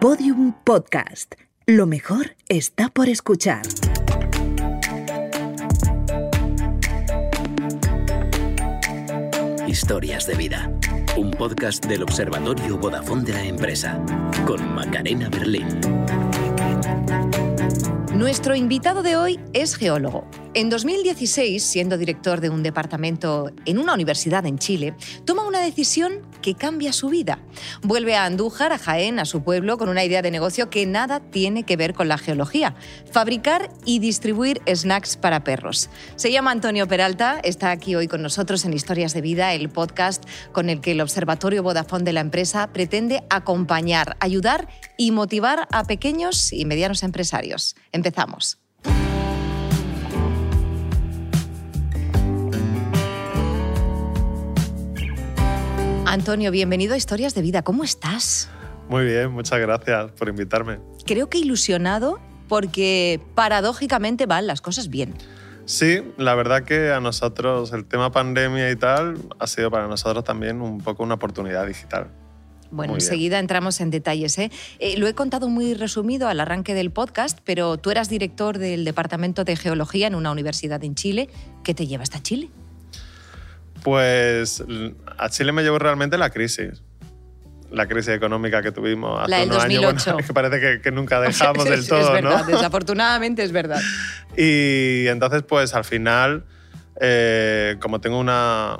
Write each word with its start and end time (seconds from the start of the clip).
Podium 0.00 0.52
Podcast. 0.62 1.34
Lo 1.66 1.84
mejor 1.84 2.36
está 2.48 2.88
por 2.88 3.08
escuchar. 3.08 3.62
Historias 9.66 10.24
de 10.28 10.34
vida. 10.36 10.72
Un 11.16 11.32
podcast 11.32 11.84
del 11.86 12.04
Observatorio 12.04 12.78
Vodafone 12.78 13.24
de 13.24 13.32
la 13.32 13.42
empresa. 13.42 14.00
Con 14.46 14.72
Macarena 14.72 15.28
Berlín. 15.30 15.66
Nuestro 18.14 18.54
invitado 18.54 19.02
de 19.02 19.16
hoy 19.16 19.40
es 19.52 19.76
geólogo. 19.76 20.28
En 20.54 20.70
2016, 20.70 21.62
siendo 21.62 21.98
director 21.98 22.40
de 22.40 22.50
un 22.50 22.62
departamento 22.62 23.50
en 23.64 23.78
una 23.78 23.94
universidad 23.94 24.46
en 24.46 24.58
Chile, 24.58 24.94
toma 25.24 25.46
una 25.46 25.60
decisión 25.60 26.22
que 26.40 26.54
cambia 26.54 26.92
su 26.92 27.08
vida. 27.08 27.38
Vuelve 27.82 28.16
a 28.16 28.24
Andújar, 28.24 28.72
a 28.72 28.78
Jaén, 28.78 29.18
a 29.18 29.24
su 29.24 29.42
pueblo, 29.42 29.78
con 29.78 29.88
una 29.88 30.04
idea 30.04 30.22
de 30.22 30.30
negocio 30.30 30.70
que 30.70 30.86
nada 30.86 31.20
tiene 31.20 31.64
que 31.64 31.76
ver 31.76 31.94
con 31.94 32.08
la 32.08 32.18
geología. 32.18 32.74
Fabricar 33.10 33.70
y 33.84 33.98
distribuir 33.98 34.60
snacks 34.72 35.16
para 35.16 35.44
perros. 35.44 35.90
Se 36.16 36.30
llama 36.30 36.50
Antonio 36.50 36.86
Peralta, 36.88 37.40
está 37.42 37.70
aquí 37.70 37.94
hoy 37.94 38.08
con 38.08 38.22
nosotros 38.22 38.64
en 38.64 38.72
Historias 38.72 39.14
de 39.14 39.20
Vida, 39.20 39.54
el 39.54 39.68
podcast 39.68 40.24
con 40.52 40.70
el 40.70 40.80
que 40.80 40.92
el 40.92 41.00
Observatorio 41.00 41.62
Vodafone 41.62 42.04
de 42.04 42.12
la 42.12 42.20
empresa 42.20 42.72
pretende 42.72 43.22
acompañar, 43.30 44.16
ayudar 44.20 44.68
y 44.96 45.10
motivar 45.10 45.68
a 45.72 45.84
pequeños 45.84 46.52
y 46.52 46.64
medianos 46.64 47.02
empresarios. 47.02 47.76
Empezamos. 47.92 48.67
Antonio, 56.10 56.50
bienvenido 56.50 56.94
a 56.94 56.96
Historias 56.96 57.34
de 57.34 57.42
Vida. 57.42 57.60
¿Cómo 57.60 57.84
estás? 57.84 58.48
Muy 58.88 59.04
bien, 59.04 59.30
muchas 59.30 59.60
gracias 59.60 60.10
por 60.12 60.30
invitarme. 60.30 60.78
Creo 61.04 61.28
que 61.28 61.36
ilusionado 61.36 62.18
porque 62.48 63.20
paradójicamente 63.34 64.24
van 64.24 64.46
las 64.46 64.62
cosas 64.62 64.88
bien. 64.88 65.12
Sí, 65.66 66.00
la 66.16 66.34
verdad 66.34 66.64
que 66.64 66.92
a 66.92 67.00
nosotros 67.00 67.74
el 67.74 67.84
tema 67.84 68.10
pandemia 68.10 68.70
y 68.70 68.76
tal 68.76 69.18
ha 69.38 69.46
sido 69.46 69.70
para 69.70 69.86
nosotros 69.86 70.24
también 70.24 70.62
un 70.62 70.78
poco 70.78 71.02
una 71.02 71.16
oportunidad 71.16 71.66
digital. 71.66 72.10
Bueno, 72.70 72.92
Muy 72.94 73.00
bien. 73.00 73.06
enseguida 73.06 73.38
entramos 73.38 73.78
en 73.82 73.90
detalles. 73.90 74.38
¿eh? 74.38 74.50
Eh, 74.78 74.96
lo 74.96 75.08
he 75.08 75.14
contado 75.14 75.50
muy 75.50 75.74
resumido 75.74 76.26
al 76.28 76.40
arranque 76.40 76.72
del 76.72 76.90
podcast, 76.90 77.38
pero 77.44 77.76
tú 77.76 77.90
eras 77.90 78.08
director 78.08 78.56
del 78.56 78.86
Departamento 78.86 79.44
de 79.44 79.56
Geología 79.56 80.06
en 80.06 80.14
una 80.14 80.30
universidad 80.32 80.82
en 80.84 80.94
Chile. 80.94 81.28
¿Qué 81.64 81.74
te 81.74 81.86
lleva 81.86 82.02
hasta 82.02 82.22
Chile? 82.22 82.48
Pues 83.82 84.62
a 85.18 85.28
Chile 85.30 85.52
me 85.52 85.62
llevó 85.62 85.78
realmente 85.78 86.18
la 86.18 86.30
crisis. 86.30 86.82
La 87.70 87.86
crisis 87.86 88.08
económica 88.14 88.62
que 88.62 88.72
tuvimos 88.72 89.20
hace 89.20 89.30
La 89.30 89.38
del 89.40 89.48
unos 89.50 89.62
años. 89.64 89.82
2008. 89.82 90.04
Bueno, 90.04 90.20
es 90.20 90.26
que 90.26 90.32
parece 90.32 90.60
que, 90.60 90.80
que 90.80 90.90
nunca 90.90 91.20
dejamos 91.22 91.64
Es- 91.66 91.70
del 91.70 91.80
es 91.80 91.88
todo, 91.88 92.12
verdad, 92.12 92.40
¿no? 92.40 92.46
Desafortunadamente 92.46 93.42
es 93.42 93.52
verdad. 93.52 93.80
Y 94.36 95.06
entonces, 95.08 95.42
pues 95.42 95.74
al 95.74 95.84
final, 95.84 96.44
eh, 97.00 97.76
como 97.80 98.00
tengo 98.00 98.18
una, 98.20 98.76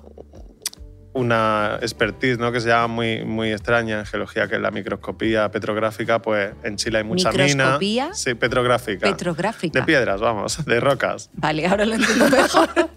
una 1.12 1.78
expertise 1.80 2.38
¿no? 2.38 2.52
que 2.52 2.60
se 2.60 2.68
llama 2.68 2.86
muy, 2.88 3.24
muy 3.24 3.52
extraña 3.52 4.00
en 4.00 4.06
geología, 4.06 4.46
que 4.46 4.56
es 4.56 4.60
la 4.60 4.70
microscopía 4.70 5.50
petrográfica, 5.50 6.20
pues 6.20 6.52
en 6.62 6.76
Chile 6.76 6.98
hay 6.98 7.04
mucha 7.04 7.32
mina. 7.32 7.46
¿Microscopía? 7.46 8.14
Sí, 8.14 8.34
petrográfica. 8.34 9.10
Petrográfica. 9.10 9.80
De 9.80 9.86
piedras, 9.86 10.20
vamos, 10.20 10.64
de 10.64 10.80
rocas. 10.80 11.30
Vale, 11.32 11.66
ahora 11.66 11.86
lo 11.86 11.94
entiendo 11.94 12.28
mejor. 12.28 12.68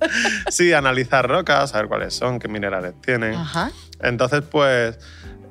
Sí, 0.50 0.74
analizar 0.74 1.28
rocas, 1.28 1.72
saber 1.72 1.88
cuáles 1.88 2.14
son, 2.14 2.40
qué 2.40 2.48
minerales 2.48 2.94
tienen. 3.02 3.34
Ajá. 3.34 3.72
Entonces, 4.02 4.42
pues 4.42 5.00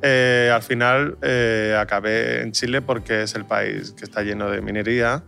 eh, 0.02 0.50
al 0.52 0.62
final 0.62 1.16
eh, 1.22 1.76
acabé 1.78 2.42
en 2.42 2.52
Chile 2.52 2.82
porque 2.82 3.22
es 3.22 3.34
el 3.34 3.44
país 3.44 3.92
que 3.92 4.04
está 4.04 4.22
lleno 4.22 4.50
de 4.50 4.60
minería 4.60 5.22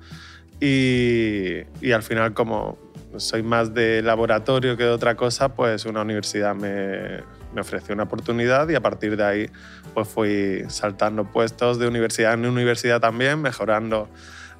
y, 0.61 1.63
y 1.81 1.93
al 1.93 2.03
final 2.03 2.35
como 2.35 2.79
soy 3.17 3.43
más 3.43 3.75
de 3.75 4.03
laboratorio 4.03 4.77
que 4.77 4.85
de 4.85 4.91
otra 4.91 5.17
cosa, 5.17 5.55
pues 5.55 5.85
una 5.85 6.03
universidad 6.03 6.55
me, 6.55 7.23
me 7.55 7.61
ofreció 7.61 7.95
una 7.95 8.05
oportunidad 8.05 8.69
y 8.69 8.75
a 8.75 8.81
partir 8.81 9.17
de 9.17 9.25
ahí 9.25 9.51
pues 9.95 10.09
fui 10.09 10.65
saltando 10.69 11.25
puestos 11.25 11.79
de 11.79 11.87
universidad 11.87 12.35
en 12.35 12.47
universidad 12.47 13.01
también, 13.01 13.41
mejorando 13.41 14.09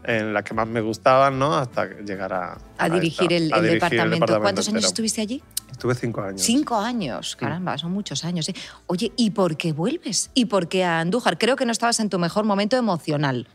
en 0.05 0.35
las 0.35 0.43
que 0.43 0.55
más 0.55 0.67
me 0.67 0.81
gustaban, 0.81 1.39
¿no? 1.39 1.55
Hasta 1.55 1.87
llegar 2.01 2.33
a... 2.33 2.59
A 2.79 2.89
dirigir, 2.89 3.33
esta, 3.33 3.37
el, 3.37 3.53
a 3.53 3.57
el 3.57 3.63
dirigir 3.63 3.81
departamento. 3.91 4.41
¿Cuántos 4.41 4.67
años 4.67 4.77
entero. 4.77 4.89
estuviste 4.89 5.21
allí? 5.21 5.43
Estuve 5.71 5.95
cinco 5.95 6.23
años. 6.23 6.43
Cinco 6.43 6.77
años. 6.77 7.37
Caramba, 7.37 7.79
son 7.79 7.93
muchos 7.93 8.25
años. 8.25 8.49
¿eh? 8.49 8.55
Oye, 8.87 9.13
¿y 9.17 9.31
por 9.31 9.57
qué 9.57 9.73
vuelves? 9.73 10.31
¿Y 10.35 10.47
por 10.47 10.69
qué 10.69 10.85
a 10.85 11.01
Andújar? 11.01 11.39
Creo 11.39 11.57
que 11.57 11.65
no 11.67 11.73
estabas 11.73 12.01
en 12.01 12.11
tu 12.11 12.19
mejor 12.19 12.45
momento 12.45 12.77
emocional. 12.77 13.47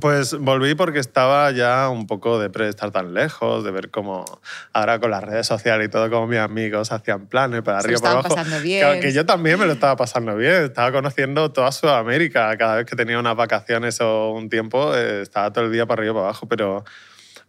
Pues 0.00 0.34
volví 0.34 0.74
porque 0.74 0.98
estaba 0.98 1.50
ya 1.52 1.88
un 1.88 2.06
poco 2.06 2.40
de 2.40 2.50
pre 2.50 2.64
de 2.64 2.70
estar 2.70 2.90
tan 2.90 3.14
lejos, 3.14 3.62
de 3.62 3.70
ver 3.70 3.90
cómo 3.90 4.24
ahora 4.72 4.98
con 4.98 5.10
las 5.10 5.22
redes 5.22 5.46
sociales 5.46 5.86
y 5.86 5.90
todo, 5.90 6.10
como 6.10 6.26
mis 6.26 6.40
amigos 6.40 6.90
hacían 6.90 7.26
planes 7.26 7.62
para 7.62 7.80
Se 7.80 7.86
arriba 7.86 7.98
y 7.98 8.02
para 8.02 8.12
abajo. 8.14 8.34
pasando 8.34 8.60
bien. 8.60 9.00
Que 9.00 9.12
yo 9.12 9.24
también 9.24 9.58
me 9.58 9.66
lo 9.66 9.72
estaba 9.72 9.94
pasando 9.96 10.34
bien. 10.36 10.64
Estaba 10.64 10.90
conociendo 10.90 11.52
toda 11.52 11.70
Sudamérica. 11.70 12.56
Cada 12.56 12.76
vez 12.76 12.86
que 12.86 12.96
tenía 12.96 13.18
unas 13.18 13.36
vacaciones 13.36 14.00
o 14.00 14.32
un 14.32 14.48
tiempo, 14.48 14.94
eh, 14.96 15.22
estaba 15.22 15.52
todo 15.52 15.66
el 15.66 15.72
día 15.72 15.86
para 15.86 16.00
arriba 16.00 16.12
y 16.12 16.14
para 16.14 16.26
abajo. 16.26 16.48
Pero, 16.48 16.84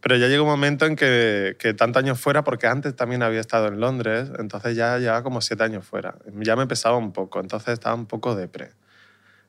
pero 0.02 0.16
ya 0.16 0.28
llegó 0.28 0.44
un 0.44 0.50
momento 0.50 0.86
en 0.86 0.96
que, 0.96 1.56
que 1.58 1.74
tantos 1.74 2.04
años 2.04 2.20
fuera, 2.20 2.44
porque 2.44 2.68
antes 2.68 2.96
también 2.96 3.24
había 3.24 3.40
estado 3.40 3.68
en 3.70 3.80
Londres, 3.80 4.30
entonces 4.38 4.76
ya 4.76 5.00
llevaba 5.00 5.24
como 5.24 5.42
siete 5.42 5.64
años 5.64 5.84
fuera. 5.84 6.16
Ya 6.42 6.56
me 6.56 6.68
pesaba 6.68 6.98
un 6.98 7.12
poco, 7.12 7.40
entonces 7.40 7.74
estaba 7.74 7.96
un 7.96 8.06
poco 8.06 8.36
depre. 8.36 8.72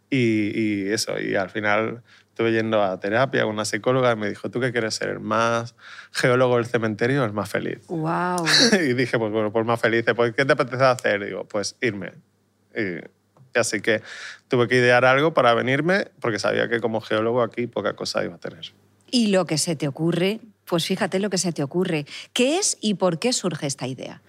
Y, 0.09 0.87
y 0.87 0.93
eso, 0.93 1.19
y 1.21 1.35
al 1.35 1.51
final 1.51 2.03
estuve 2.37 2.53
yendo 2.53 2.83
a 2.83 3.01
terapia 3.01 3.45
con 3.45 3.55
una 3.55 3.65
psicóloga 3.65 4.13
y 4.13 4.17
me 4.17 4.29
dijo, 4.29 4.51
¿tú 4.51 4.61
qué 4.61 4.71
quieres 4.71 4.95
ser? 4.95 5.09
¿El 5.09 5.21
más 5.21 5.75
geólogo 6.13 6.57
del 6.57 6.67
cementerio 6.67 7.23
o 7.23 7.25
el 7.25 7.33
más 7.33 7.49
feliz? 7.49 7.87
¡Wow! 7.89 8.45
y 8.75 8.93
dije, 8.93 9.19
pues 9.19 9.33
bueno, 9.33 9.51
pues 9.51 9.65
más 9.65 9.81
feliz. 9.81 10.05
Pues, 10.15 10.35
¿qué 10.35 10.45
te 10.45 10.53
apetece 10.53 10.85
hacer? 10.85 11.25
Digo, 11.25 11.45
pues 11.49 11.77
irme. 11.81 12.13
Y, 12.77 12.99
y 12.99 13.59
así 13.59 13.81
que 13.81 14.03
tuve 14.49 14.69
que 14.69 14.77
idear 14.77 15.07
algo 15.07 15.33
para 15.33 15.55
venirme 15.55 16.09
porque 16.21 16.39
sabía 16.39 16.69
que 16.69 16.79
como 16.79 17.01
geólogo 17.01 17.41
aquí 17.41 17.67
poca 17.69 17.97
cosa 17.97 18.23
iba 18.23 18.35
a 18.35 18.39
tener. 18.39 18.75
Y 19.11 19.29
lo 19.29 19.47
que 19.47 19.57
se 19.57 19.75
te 19.75 19.89
ocurre, 19.89 20.41
pues 20.67 20.85
fíjate 20.85 21.21
lo 21.21 21.31
que 21.31 21.39
se 21.39 21.53
te 21.53 21.63
ocurre. 21.63 22.05
¿Qué 22.35 22.59
es 22.59 22.77
y 22.83 22.95
por 22.95 23.19
qué 23.19 23.33
surge 23.33 23.67
esta 23.67 23.87
idea? 23.87 24.21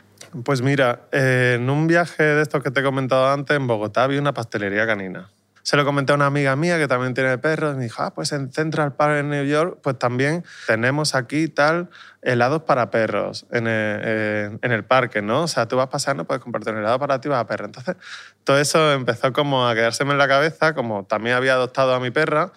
Pues 0.46 0.62
mira, 0.62 1.10
eh, 1.12 1.58
en 1.58 1.70
un 1.70 1.88
viaje 1.88 2.24
de 2.24 2.42
estos 2.42 2.64
que 2.64 2.72
te 2.72 2.80
he 2.80 2.84
comentado 2.84 3.28
antes, 3.28 3.58
en 3.58 3.68
Bogotá 3.68 4.08
vi 4.08 4.18
una 4.18 4.34
pastelería 4.34 4.88
canina. 4.88 5.30
Se 5.68 5.76
lo 5.76 5.84
comenté 5.84 6.14
a 6.14 6.16
una 6.16 6.28
amiga 6.28 6.56
mía 6.56 6.78
que 6.78 6.88
también 6.88 7.14
tiene 7.14 7.38
perros 7.40 7.74
y 7.74 7.78
me 7.78 7.84
dijo, 7.84 8.02
ah, 8.02 8.14
pues 8.14 8.32
en 8.32 8.54
Central 8.54 8.96
Park 8.96 9.18
en 9.20 9.30
New 9.30 9.44
York, 9.44 9.80
pues 9.84 10.00
también 10.00 10.46
tenemos 10.66 11.14
aquí 11.14 11.50
tal 11.50 11.90
helados 12.22 12.62
para 12.62 12.90
perros 12.90 13.46
en 13.52 13.68
el, 13.68 14.60
en 14.62 14.72
el 14.72 14.86
parque, 14.86 15.22
¿no? 15.22 15.44
O 15.44 15.48
sea, 15.50 15.68
tú 15.68 15.76
vas 15.76 15.90
pasando, 15.90 16.24
puedes 16.24 16.42
comprarte 16.42 16.72
un 16.72 16.78
helado 16.78 16.98
para 17.00 17.20
ti 17.20 17.28
y 17.28 17.32
vas 17.32 17.46
a. 17.46 17.66
Entonces, 17.66 17.98
todo 18.46 18.58
eso 18.58 18.94
empezó 18.94 19.34
como 19.34 19.68
a 19.68 19.76
quedárseme 19.76 20.14
en 20.14 20.20
la 20.20 20.30
cabeza, 20.30 20.74
como 20.74 21.04
también 21.04 21.36
había 21.36 21.56
adoptado 21.56 21.94
a 21.94 22.00
mi 22.00 22.12
perra. 22.12 22.54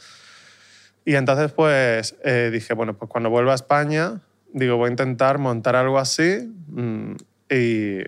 Y 1.05 1.17
entonces, 1.17 1.51
pues, 1.51 2.15
eh, 2.23 2.51
dije, 2.53 2.75
bueno, 2.75 2.97
pues 2.97 3.11
cuando 3.11 3.29
vuelva 3.29 3.51
a 3.51 3.57
España, 3.57 4.21
digo, 4.53 4.77
voy 4.77 4.87
a 4.87 4.91
intentar 4.93 5.39
montar 5.39 5.75
algo 5.75 5.99
así. 5.99 6.49
mm, 6.69 7.15
y, 7.51 8.03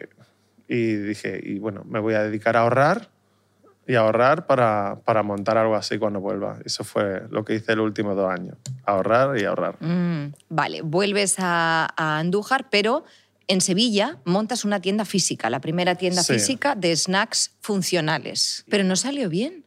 y 0.69 0.95
dije, 0.95 1.41
y 1.43 1.59
bueno, 1.59 1.83
me 1.89 1.99
voy 1.99 2.15
a 2.15 2.23
dedicar 2.23 2.57
a 2.57 2.61
ahorrar 2.61 3.12
y 3.93 3.95
ahorrar 3.95 4.47
para, 4.47 5.01
para 5.05 5.23
montar 5.23 5.59
algo 5.59 5.77
así 5.77 5.99
cuando 5.99 6.19
vuelva. 6.19 6.57
Eso 6.65 6.83
fue 6.83 7.25
lo 7.31 7.45
que 7.45 7.55
hice 7.57 7.77
los 7.77 7.85
últimos 7.85 8.17
dos 8.17 8.31
años. 8.33 8.57
Ahorrar 8.87 9.37
y 9.39 9.45
ahorrar. 9.45 9.77
Mm, 9.81 10.33
vale, 10.49 10.81
vuelves 10.81 11.35
a, 11.39 11.93
a 11.95 12.19
Andújar, 12.19 12.71
pero 12.71 13.05
en 13.49 13.61
Sevilla 13.61 14.17
montas 14.25 14.65
una 14.65 14.81
tienda 14.81 15.05
física, 15.05 15.51
la 15.51 15.61
primera 15.61 15.95
tienda 15.97 16.23
Sí. 16.23 16.33
física 16.35 16.75
de 16.75 16.97
snacks 16.97 17.51
funcionales. 17.61 18.65
Pero 18.71 18.83
no 18.85 18.97
salió 18.97 19.29
bien. 19.29 19.63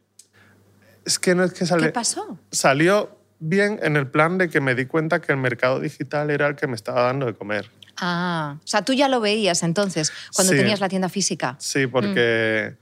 Es 1.04 1.20
que 1.20 1.36
no 1.36 1.44
es 1.44 1.52
que 1.52 1.64
sale- 1.64 1.86
¿Qué 1.86 1.92
pasó? 1.92 2.36
salió 2.50 3.16
bien 3.38 3.78
en 3.82 3.96
el 3.96 4.08
plan 4.08 4.38
de 4.38 4.48
que 4.48 4.60
me 4.60 4.74
di 4.74 4.86
cuenta 4.86 5.20
que 5.20 5.30
el 5.30 5.38
mercado 5.38 5.78
digital 5.78 6.30
era 6.30 6.48
el 6.48 6.56
que 6.56 6.66
me 6.66 6.74
estaba 6.74 7.02
dando 7.02 7.26
de 7.26 7.34
comer. 7.34 7.70
Ah, 7.98 8.56
o 8.58 8.66
sea, 8.66 8.82
tú 8.82 8.92
ya 8.92 9.06
lo 9.08 9.20
veías 9.20 9.62
entonces, 9.62 10.12
cuando 10.34 10.52
Sí. 10.52 10.58
tenías 10.58 10.80
la 10.80 10.88
tienda 10.88 11.08
física. 11.08 11.54
Sí, 11.60 11.86
porque 11.86 12.74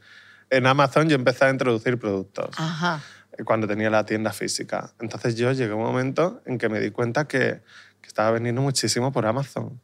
en 0.50 0.66
Amazon 0.66 1.08
yo 1.08 1.16
empecé 1.16 1.46
a 1.46 1.50
introducir 1.50 1.98
productos. 1.98 2.50
Ajá. 2.56 3.02
cuando 3.44 3.66
tenía 3.66 3.90
la 3.90 4.06
tienda 4.06 4.32
física. 4.32 4.92
Entonces 5.00 5.34
yo 5.34 5.50
llegué 5.50 5.72
a 5.72 5.74
un 5.74 5.82
momento 5.82 6.40
en 6.46 6.56
que 6.56 6.68
me 6.68 6.78
di 6.78 6.92
cuenta 6.92 7.26
que, 7.26 7.62
que 8.00 8.06
estaba 8.06 8.30
vendiendo 8.30 8.62
muchísimo 8.62 9.10
por 9.10 9.26
Amazon. 9.26 9.80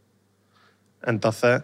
Entonces 1.03 1.63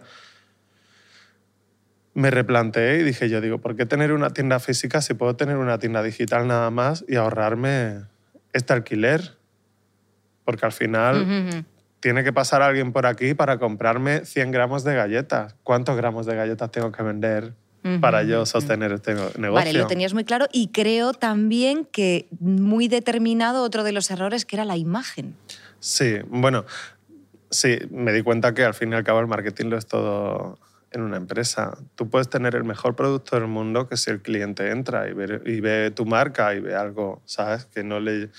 me 2.13 2.31
replanteé 2.31 2.99
y 2.99 3.03
dije 3.03 3.29
yo, 3.29 3.41
digo, 3.41 3.59
¿por 3.59 3.75
qué 3.75 3.85
tener 3.85 4.11
una 4.11 4.31
tienda 4.31 4.59
física 4.59 5.01
si 5.01 5.13
puedo 5.13 5.35
tener 5.35 5.57
una 5.57 5.77
tienda 5.77 6.01
digital 6.01 6.47
nada 6.47 6.71
más 6.71 7.05
y 7.07 7.15
ahorrarme 7.15 8.05
este 8.53 8.73
alquiler? 8.73 9.37
Porque 10.43 10.65
al 10.65 10.71
final 10.71 11.63
tiene 11.99 12.23
que 12.23 12.33
pasar 12.33 12.63
alguien 12.63 12.91
por 12.91 13.05
aquí 13.05 13.35
para 13.35 13.59
comprarme 13.59 14.25
100 14.25 14.49
gramos 14.49 14.83
de 14.83 14.95
galletas. 14.95 15.55
¿Cuántos 15.61 15.95
gramos 15.95 16.25
de 16.25 16.35
galletas 16.35 16.71
tengo 16.71 16.91
que 16.91 17.03
vender 17.03 17.53
para 18.01 18.23
yo 18.23 18.45
sostener 18.45 18.91
este 18.91 19.13
negocio. 19.13 19.51
Vale, 19.51 19.73
lo 19.73 19.87
tenías 19.87 20.13
muy 20.13 20.23
claro 20.23 20.47
y 20.51 20.69
creo 20.69 21.13
también 21.13 21.85
que 21.85 22.27
muy 22.39 22.87
determinado 22.87 23.63
otro 23.63 23.83
de 23.83 23.91
los 23.91 24.09
errores 24.11 24.45
que 24.45 24.55
era 24.55 24.65
la 24.65 24.77
imagen. 24.77 25.35
Sí, 25.79 26.17
bueno, 26.27 26.65
sí, 27.49 27.79
me 27.91 28.11
di 28.13 28.21
cuenta 28.21 28.53
que 28.53 28.63
al 28.63 28.73
fin 28.73 28.91
y 28.91 28.95
al 28.95 29.03
cabo 29.03 29.19
el 29.19 29.27
marketing 29.27 29.65
lo 29.65 29.77
es 29.77 29.85
todo 29.85 30.59
en 30.91 31.01
una 31.01 31.17
empresa. 31.17 31.77
Tú 31.95 32.09
puedes 32.09 32.29
tener 32.29 32.55
el 32.55 32.63
mejor 32.63 32.95
producto 32.95 33.35
del 33.35 33.47
mundo 33.47 33.87
que 33.87 33.97
si 33.97 34.09
el 34.09 34.21
cliente 34.21 34.71
entra 34.71 35.09
y 35.09 35.13
ve, 35.13 35.41
y 35.45 35.59
ve 35.59 35.91
tu 35.91 36.05
marca 36.05 36.53
y 36.55 36.59
ve 36.59 36.75
algo, 36.75 37.21
¿sabes? 37.25 37.65
Que 37.65 37.83
no, 37.83 37.99
le, 37.99 38.29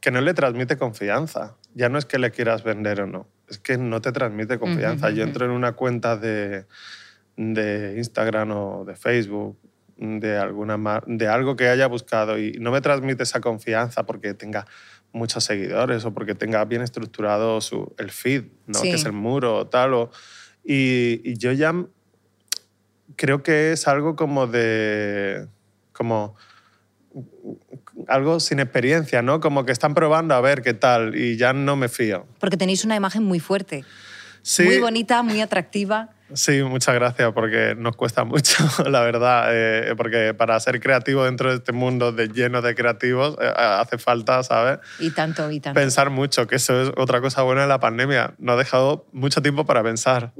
que 0.00 0.10
no 0.10 0.20
le 0.20 0.34
transmite 0.34 0.76
confianza. 0.76 1.56
Ya 1.74 1.88
no 1.88 1.98
es 1.98 2.04
que 2.04 2.18
le 2.18 2.30
quieras 2.30 2.64
vender 2.64 3.02
o 3.02 3.06
no, 3.06 3.26
es 3.48 3.58
que 3.58 3.78
no 3.78 4.00
te 4.00 4.12
transmite 4.12 4.58
confianza. 4.58 5.10
Yo 5.10 5.22
entro 5.22 5.44
en 5.44 5.52
una 5.52 5.72
cuenta 5.72 6.16
de, 6.16 6.66
de 7.36 7.94
Instagram 7.98 8.50
o 8.50 8.84
de 8.84 8.96
Facebook 8.96 9.58
de, 9.96 10.36
alguna, 10.36 11.02
de 11.06 11.28
algo 11.28 11.56
que 11.56 11.68
haya 11.68 11.86
buscado 11.86 12.38
y 12.38 12.52
no 12.52 12.70
me 12.70 12.80
transmite 12.80 13.22
esa 13.22 13.40
confianza 13.40 14.04
porque 14.04 14.34
tenga 14.34 14.66
muchos 15.12 15.44
seguidores 15.44 16.04
o 16.04 16.12
porque 16.12 16.34
tenga 16.34 16.64
bien 16.64 16.82
estructurado 16.82 17.60
su, 17.60 17.94
el 17.98 18.10
feed, 18.10 18.44
¿no? 18.66 18.82
que 18.82 18.92
es 18.92 19.04
el 19.04 19.12
muro 19.12 19.56
o 19.56 19.66
tal. 19.66 19.94
O, 19.94 20.10
y, 20.62 21.36
yo 21.38 21.52
ya 21.52 21.74
creo 23.16 23.42
que 23.42 23.72
es 23.72 23.88
algo 23.88 24.16
como 24.16 24.46
de... 24.46 25.48
como 25.92 26.36
algo 28.08 28.40
sin 28.40 28.60
experiencia, 28.60 29.22
¿no? 29.22 29.40
Como 29.40 29.64
que 29.64 29.72
están 29.72 29.94
probando 29.94 30.34
a 30.34 30.40
ver 30.42 30.60
qué 30.60 30.74
tal 30.74 31.16
y 31.16 31.38
ya 31.38 31.54
no 31.54 31.74
me 31.74 31.88
fío. 31.88 32.26
Porque 32.38 32.58
tenéis 32.58 32.84
una 32.84 32.94
imagen 32.94 33.24
muy 33.24 33.40
fuerte. 33.40 33.84
Muy 34.62 34.78
bonita, 34.78 35.22
muy 35.22 35.40
atractiva. 35.40 36.10
Sí, 36.34 36.62
muchas 36.62 36.94
gracias, 36.94 37.32
porque 37.32 37.74
nos 37.76 37.96
cuesta 37.96 38.24
mucho, 38.24 38.56
la 38.88 39.00
verdad, 39.02 39.48
eh, 39.50 39.94
porque 39.96 40.34
para 40.34 40.58
ser 40.60 40.80
creativo 40.80 41.24
dentro 41.24 41.50
de 41.50 41.56
este 41.56 41.72
mundo 41.72 42.12
de, 42.12 42.28
lleno 42.28 42.62
de 42.62 42.74
creativos 42.74 43.36
eh, 43.40 43.52
hace 43.56 43.98
falta, 43.98 44.42
¿sabes? 44.42 44.78
Y 44.98 45.10
tanto, 45.10 45.50
y 45.50 45.60
tanto. 45.60 45.78
Pensar 45.78 46.10
mucho, 46.10 46.46
que 46.46 46.56
eso 46.56 46.82
es 46.82 46.92
otra 46.96 47.20
cosa 47.20 47.42
buena 47.42 47.62
de 47.62 47.68
la 47.68 47.78
pandemia. 47.78 48.34
Nos 48.38 48.54
ha 48.54 48.58
dejado 48.58 49.06
mucho 49.12 49.40
tiempo 49.40 49.64
para 49.64 49.82
pensar. 49.82 50.32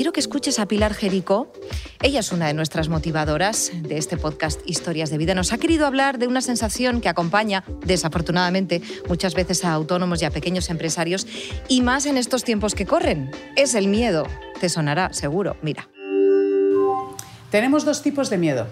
Quiero 0.00 0.14
que 0.14 0.20
escuches 0.20 0.58
a 0.58 0.64
Pilar 0.64 0.94
Jerico. 0.94 1.52
Ella 2.00 2.20
es 2.20 2.32
una 2.32 2.46
de 2.46 2.54
nuestras 2.54 2.88
motivadoras 2.88 3.70
de 3.82 3.98
este 3.98 4.16
podcast 4.16 4.58
Historias 4.64 5.10
de 5.10 5.18
Vida. 5.18 5.34
Nos 5.34 5.52
ha 5.52 5.58
querido 5.58 5.84
hablar 5.84 6.16
de 6.16 6.26
una 6.26 6.40
sensación 6.40 7.02
que 7.02 7.10
acompaña, 7.10 7.64
desafortunadamente, 7.84 8.80
muchas 9.10 9.34
veces 9.34 9.62
a 9.62 9.74
autónomos 9.74 10.22
y 10.22 10.24
a 10.24 10.30
pequeños 10.30 10.70
empresarios, 10.70 11.26
y 11.68 11.82
más 11.82 12.06
en 12.06 12.16
estos 12.16 12.44
tiempos 12.44 12.74
que 12.74 12.86
corren. 12.86 13.30
Es 13.56 13.74
el 13.74 13.88
miedo. 13.88 14.26
Te 14.58 14.70
sonará, 14.70 15.12
seguro. 15.12 15.58
Mira. 15.60 15.86
Tenemos 17.50 17.84
dos 17.84 18.00
tipos 18.00 18.30
de 18.30 18.38
miedo. 18.38 18.68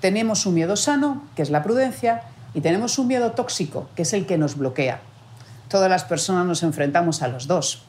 Tenemos 0.00 0.44
un 0.44 0.52
miedo 0.52 0.76
sano, 0.76 1.26
que 1.36 1.40
es 1.40 1.48
la 1.48 1.62
prudencia, 1.62 2.24
y 2.52 2.60
tenemos 2.60 2.98
un 2.98 3.06
miedo 3.06 3.32
tóxico, 3.32 3.88
que 3.96 4.02
es 4.02 4.12
el 4.12 4.26
que 4.26 4.36
nos 4.36 4.58
bloquea. 4.58 5.00
Todas 5.70 5.88
las 5.88 6.04
personas 6.04 6.44
nos 6.44 6.62
enfrentamos 6.62 7.22
a 7.22 7.28
los 7.28 7.46
dos. 7.46 7.85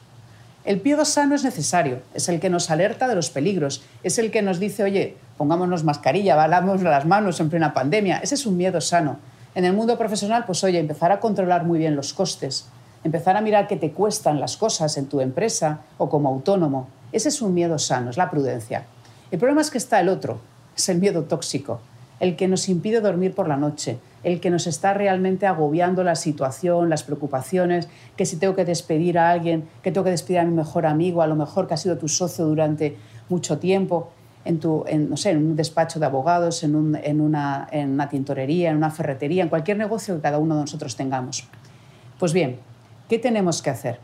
El 0.68 0.82
miedo 0.82 1.06
sano 1.06 1.34
es 1.34 1.44
necesario, 1.44 2.02
es 2.12 2.28
el 2.28 2.40
que 2.40 2.50
nos 2.50 2.70
alerta 2.70 3.08
de 3.08 3.14
los 3.14 3.30
peligros, 3.30 3.80
es 4.02 4.18
el 4.18 4.30
que 4.30 4.42
nos 4.42 4.60
dice, 4.60 4.82
oye, 4.82 5.16
pongámonos 5.38 5.82
mascarilla, 5.82 6.36
valamos 6.36 6.82
las 6.82 7.06
manos 7.06 7.40
en 7.40 7.48
plena 7.48 7.72
pandemia. 7.72 8.18
Ese 8.18 8.34
es 8.34 8.44
un 8.44 8.58
miedo 8.58 8.78
sano. 8.82 9.16
En 9.54 9.64
el 9.64 9.72
mundo 9.72 9.96
profesional, 9.96 10.44
pues 10.44 10.62
oye, 10.64 10.78
empezar 10.78 11.10
a 11.10 11.20
controlar 11.20 11.64
muy 11.64 11.78
bien 11.78 11.96
los 11.96 12.12
costes, 12.12 12.66
empezar 13.02 13.34
a 13.38 13.40
mirar 13.40 13.66
qué 13.66 13.76
te 13.76 13.92
cuestan 13.92 14.40
las 14.40 14.58
cosas 14.58 14.98
en 14.98 15.06
tu 15.06 15.22
empresa 15.22 15.80
o 15.96 16.10
como 16.10 16.28
autónomo. 16.28 16.88
Ese 17.12 17.30
es 17.30 17.40
un 17.40 17.54
miedo 17.54 17.78
sano, 17.78 18.10
es 18.10 18.18
la 18.18 18.30
prudencia. 18.30 18.84
El 19.30 19.38
problema 19.38 19.62
es 19.62 19.70
que 19.70 19.78
está 19.78 20.00
el 20.00 20.10
otro, 20.10 20.38
es 20.76 20.86
el 20.90 20.98
miedo 20.98 21.22
tóxico, 21.22 21.80
el 22.20 22.36
que 22.36 22.46
nos 22.46 22.68
impide 22.68 23.00
dormir 23.00 23.34
por 23.34 23.48
la 23.48 23.56
noche, 23.56 23.96
el 24.22 24.40
que 24.40 24.50
nos 24.50 24.66
está 24.66 24.94
realmente 24.94 25.46
agobiando 25.46 26.04
la 26.04 26.14
situación, 26.14 26.90
las 26.90 27.02
preocupaciones, 27.02 27.88
que 28.16 28.26
si 28.26 28.36
tengo 28.36 28.54
que 28.54 28.64
despedir 28.64 29.18
a 29.18 29.30
alguien, 29.30 29.68
que 29.82 29.92
tengo 29.92 30.04
que 30.04 30.10
despedir 30.10 30.40
a 30.40 30.44
mi 30.44 30.54
mejor 30.54 30.86
amigo, 30.86 31.22
a 31.22 31.26
lo 31.26 31.36
mejor 31.36 31.66
que 31.66 31.74
ha 31.74 31.76
sido 31.76 31.98
tu 31.98 32.08
socio 32.08 32.46
durante 32.46 32.96
mucho 33.28 33.58
tiempo, 33.58 34.10
en, 34.44 34.60
tu, 34.60 34.84
no 35.08 35.16
sé, 35.16 35.30
en 35.30 35.38
un 35.38 35.56
despacho 35.56 36.00
de 36.00 36.06
abogados, 36.06 36.62
en, 36.64 36.74
una 36.74 38.08
tintorería, 38.10 38.70
en 38.70 38.76
una 38.76 38.90
ferretería, 38.90 39.42
en 39.42 39.48
cualquier 39.48 39.76
negocio 39.76 40.16
que 40.16 40.22
cada 40.22 40.38
uno 40.38 40.54
de 40.54 40.62
nosotros 40.62 40.96
tengamos. 40.96 41.46
Pues 42.18 42.32
bien, 42.32 42.58
¿qué 43.08 43.18
tenemos 43.18 43.62
que 43.62 43.70
hacer? 43.70 44.00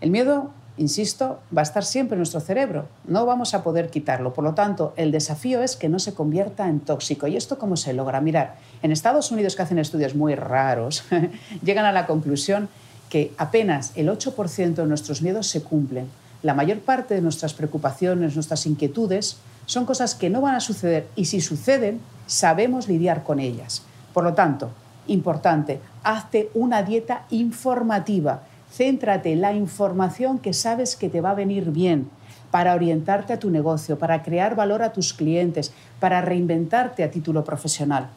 El 0.00 0.10
miedo 0.10 0.50
insisto, 0.80 1.40
va 1.56 1.60
a 1.60 1.62
estar 1.62 1.84
siempre 1.84 2.16
nuestro 2.16 2.40
cerebro. 2.40 2.88
No 3.06 3.26
vamos 3.26 3.54
a 3.54 3.62
poder 3.62 3.90
quitarlo. 3.90 4.32
Por 4.32 4.44
lo 4.44 4.54
tanto, 4.54 4.94
el 4.96 5.12
desafío 5.12 5.62
es 5.62 5.76
que 5.76 5.88
no 5.88 5.98
se 5.98 6.14
convierta 6.14 6.68
en 6.68 6.80
tóxico. 6.80 7.26
¿Y 7.26 7.36
esto 7.36 7.58
cómo 7.58 7.76
se 7.76 7.92
logra? 7.92 8.20
Mirar, 8.20 8.56
en 8.82 8.90
Estados 8.90 9.30
Unidos 9.30 9.54
que 9.54 9.62
hacen 9.62 9.78
estudios 9.78 10.14
muy 10.14 10.34
raros, 10.34 11.04
llegan 11.62 11.84
a 11.84 11.92
la 11.92 12.06
conclusión 12.06 12.68
que 13.10 13.32
apenas 13.36 13.92
el 13.94 14.08
8% 14.08 14.74
de 14.74 14.86
nuestros 14.86 15.20
miedos 15.20 15.48
se 15.48 15.62
cumplen. 15.62 16.08
La 16.42 16.54
mayor 16.54 16.80
parte 16.80 17.14
de 17.14 17.20
nuestras 17.20 17.52
preocupaciones, 17.52 18.34
nuestras 18.34 18.64
inquietudes, 18.64 19.36
son 19.66 19.84
cosas 19.84 20.14
que 20.14 20.30
no 20.30 20.40
van 20.40 20.54
a 20.54 20.60
suceder 20.60 21.06
y 21.14 21.26
si 21.26 21.40
suceden, 21.40 22.00
sabemos 22.26 22.88
lidiar 22.88 23.22
con 23.22 23.38
ellas. 23.38 23.82
Por 24.14 24.24
lo 24.24 24.32
tanto, 24.32 24.70
importante, 25.08 25.80
hazte 26.02 26.50
una 26.54 26.82
dieta 26.82 27.26
informativa 27.30 28.44
Céntrate 28.72 29.32
en 29.32 29.40
la 29.40 29.52
información 29.52 30.38
que 30.38 30.52
sabes 30.52 30.96
que 30.96 31.08
te 31.08 31.20
va 31.20 31.30
a 31.30 31.34
venir 31.34 31.70
bien 31.70 32.08
para 32.50 32.74
orientarte 32.74 33.32
a 33.32 33.38
tu 33.38 33.50
negocio, 33.50 33.98
para 33.98 34.22
crear 34.22 34.54
valor 34.54 34.82
a 34.82 34.92
tus 34.92 35.12
clientes, 35.12 35.72
para 35.98 36.20
reinventarte 36.20 37.04
a 37.04 37.10
título 37.10 37.44
profesional. 37.44 38.08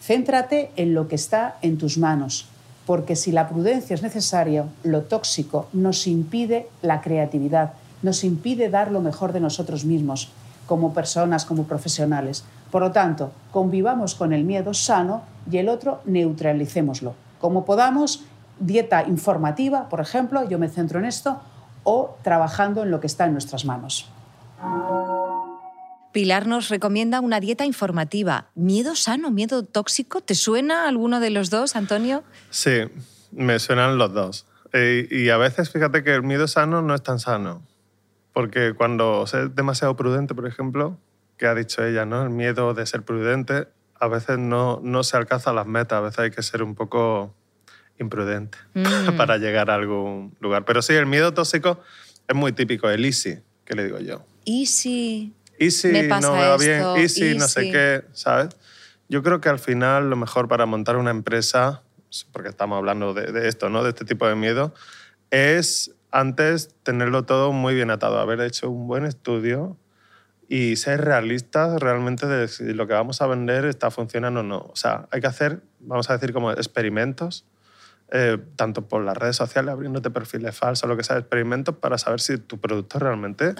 Céntrate 0.00 0.70
en 0.76 0.94
lo 0.94 1.08
que 1.08 1.16
está 1.16 1.56
en 1.62 1.78
tus 1.78 1.98
manos, 1.98 2.48
porque 2.86 3.16
si 3.16 3.32
la 3.32 3.48
prudencia 3.48 3.94
es 3.94 4.02
necesaria, 4.02 4.64
lo 4.84 5.02
tóxico 5.02 5.68
nos 5.72 6.06
impide 6.06 6.68
la 6.82 7.00
creatividad, 7.00 7.72
nos 8.02 8.22
impide 8.22 8.70
dar 8.70 8.92
lo 8.92 9.00
mejor 9.00 9.32
de 9.32 9.40
nosotros 9.40 9.84
mismos, 9.84 10.30
como 10.66 10.94
personas, 10.94 11.44
como 11.44 11.64
profesionales. 11.64 12.44
Por 12.70 12.82
lo 12.82 12.92
tanto, 12.92 13.32
convivamos 13.50 14.14
con 14.14 14.32
el 14.32 14.44
miedo 14.44 14.74
sano 14.74 15.22
y 15.50 15.56
el 15.56 15.68
otro 15.68 16.00
neutralicémoslo. 16.04 17.14
Como 17.40 17.64
podamos 17.64 18.24
dieta 18.60 19.06
informativa, 19.06 19.88
por 19.88 20.00
ejemplo, 20.00 20.48
yo 20.48 20.58
me 20.58 20.68
centro 20.68 20.98
en 20.98 21.04
esto, 21.04 21.40
o 21.84 22.18
trabajando 22.22 22.82
en 22.82 22.90
lo 22.90 23.00
que 23.00 23.06
está 23.06 23.26
en 23.26 23.32
nuestras 23.32 23.64
manos. 23.64 24.10
Pilar 26.12 26.46
nos 26.46 26.68
recomienda 26.68 27.20
una 27.20 27.38
dieta 27.38 27.64
informativa. 27.64 28.46
¿Miedo 28.54 28.96
sano, 28.96 29.30
miedo 29.30 29.64
tóxico? 29.64 30.20
¿Te 30.20 30.34
suena 30.34 30.88
alguno 30.88 31.20
de 31.20 31.30
los 31.30 31.50
dos, 31.50 31.76
Antonio? 31.76 32.24
Sí, 32.50 32.82
me 33.30 33.58
suenan 33.58 33.98
los 33.98 34.12
dos. 34.12 34.46
Eh, 34.72 35.06
y 35.10 35.28
a 35.30 35.36
veces 35.36 35.70
fíjate 35.70 36.02
que 36.02 36.14
el 36.14 36.22
miedo 36.22 36.48
sano 36.48 36.82
no 36.82 36.94
es 36.94 37.02
tan 37.02 37.20
sano. 37.20 37.62
Porque 38.32 38.74
cuando 38.74 39.24
es 39.24 39.54
demasiado 39.54 39.96
prudente, 39.96 40.34
por 40.34 40.46
ejemplo, 40.46 40.98
que 41.36 41.46
ha 41.46 41.54
dicho 41.54 41.84
ella, 41.84 42.04
¿no? 42.04 42.22
El 42.22 42.30
miedo 42.30 42.74
de 42.74 42.86
ser 42.86 43.02
prudente, 43.02 43.68
a 44.00 44.08
veces 44.08 44.38
no, 44.38 44.80
no 44.82 45.04
se 45.04 45.16
alcanza 45.16 45.52
las 45.52 45.66
metas, 45.66 45.98
a 45.98 46.00
veces 46.00 46.18
hay 46.18 46.30
que 46.30 46.42
ser 46.42 46.62
un 46.62 46.74
poco 46.74 47.34
imprudente 47.98 48.58
mm. 48.74 49.16
para 49.16 49.38
llegar 49.38 49.70
a 49.70 49.74
algún 49.74 50.36
lugar. 50.40 50.64
Pero 50.64 50.82
sí, 50.82 50.94
el 50.94 51.06
miedo 51.06 51.32
tóxico 51.34 51.80
es 52.26 52.36
muy 52.36 52.52
típico, 52.52 52.88
el 52.90 53.04
easy, 53.04 53.38
que 53.64 53.74
le 53.74 53.84
digo 53.84 53.98
yo. 53.98 54.24
Easy. 54.44 55.34
Easy, 55.58 55.88
me 55.88 56.04
no 56.04 56.34
me 56.34 56.48
va 56.48 56.56
bien, 56.56 56.82
easy, 56.96 57.36
no 57.36 57.48
sé 57.48 57.70
qué, 57.70 58.04
¿sabes? 58.12 58.56
Yo 59.08 59.22
creo 59.22 59.40
que 59.40 59.48
al 59.48 59.58
final 59.58 60.08
lo 60.08 60.16
mejor 60.16 60.46
para 60.46 60.66
montar 60.66 60.96
una 60.96 61.10
empresa, 61.10 61.82
porque 62.32 62.48
estamos 62.48 62.78
hablando 62.78 63.12
de, 63.12 63.32
de 63.32 63.48
esto, 63.48 63.68
¿no? 63.68 63.82
De 63.82 63.90
este 63.90 64.04
tipo 64.04 64.28
de 64.28 64.36
miedo, 64.36 64.72
es 65.30 65.92
antes 66.10 66.74
tenerlo 66.84 67.24
todo 67.24 67.52
muy 67.52 67.74
bien 67.74 67.90
atado, 67.90 68.20
haber 68.20 68.40
hecho 68.40 68.70
un 68.70 68.86
buen 68.86 69.04
estudio 69.04 69.76
y 70.48 70.76
ser 70.76 71.04
realistas 71.04 71.78
realmente 71.80 72.26
de 72.26 72.48
si 72.48 72.72
lo 72.72 72.86
que 72.86 72.94
vamos 72.94 73.20
a 73.20 73.26
vender 73.26 73.66
está 73.66 73.90
funcionando 73.90 74.40
o 74.40 74.42
no. 74.42 74.58
O 74.58 74.76
sea, 74.76 75.06
hay 75.10 75.20
que 75.20 75.26
hacer, 75.26 75.62
vamos 75.80 76.08
a 76.08 76.14
decir, 76.14 76.32
como 76.32 76.50
experimentos 76.52 77.44
eh, 78.10 78.38
tanto 78.56 78.88
por 78.88 79.04
las 79.04 79.16
redes 79.16 79.36
sociales, 79.36 79.72
abriéndote 79.72 80.10
perfiles 80.10 80.56
falsos, 80.56 80.88
lo 80.88 80.96
que 80.96 81.04
sea, 81.04 81.18
experimentos 81.18 81.76
para 81.76 81.98
saber 81.98 82.20
si 82.20 82.38
tu 82.38 82.58
producto 82.58 82.98
realmente 82.98 83.54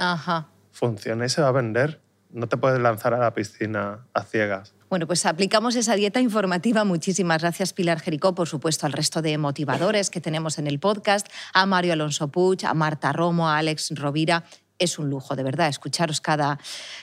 funciona 0.73 1.27
y 1.27 1.29
se 1.29 1.43
va 1.43 1.49
a 1.49 1.53
vender. 1.53 2.01
No 2.31 2.47
te 2.47 2.57
puedes 2.57 2.81
lanzar 2.81 3.15
a 3.15 3.19
la 3.19 3.35
piscina 3.35 4.07
a 4.13 4.23
ciegas. 4.23 4.75
Bueno, 4.91 5.07
pues 5.07 5.27
aplicamos 5.27 5.77
esa 5.77 5.97
dieta 5.97 6.21
informativa. 6.21 6.85
Muchísimas 6.85 7.43
gracias, 7.43 7.75
Pilar 7.75 8.01
Jericó, 8.01 8.35
por 8.35 8.49
supuesto, 8.49 8.87
al 8.87 8.93
resto 8.93 9.21
de 9.21 9.37
motivadores 9.37 10.09
que 10.09 10.21
tenemos 10.21 10.59
en 10.59 10.67
el 10.67 10.79
podcast, 10.79 11.27
a 11.53 11.67
Mario 11.67 11.93
Alonso 11.93 12.29
Puig, 12.29 12.65
a 12.65 12.73
Marta 12.73 13.13
Romo, 13.13 13.49
a 13.49 13.59
Alex 13.59 13.91
Rovira. 13.97 14.45
Es 14.79 14.99
un 14.99 15.11
lujo, 15.11 15.37
de 15.37 15.43
verdad, 15.43 15.69
escucharos 15.69 16.23
cada, 16.23 16.59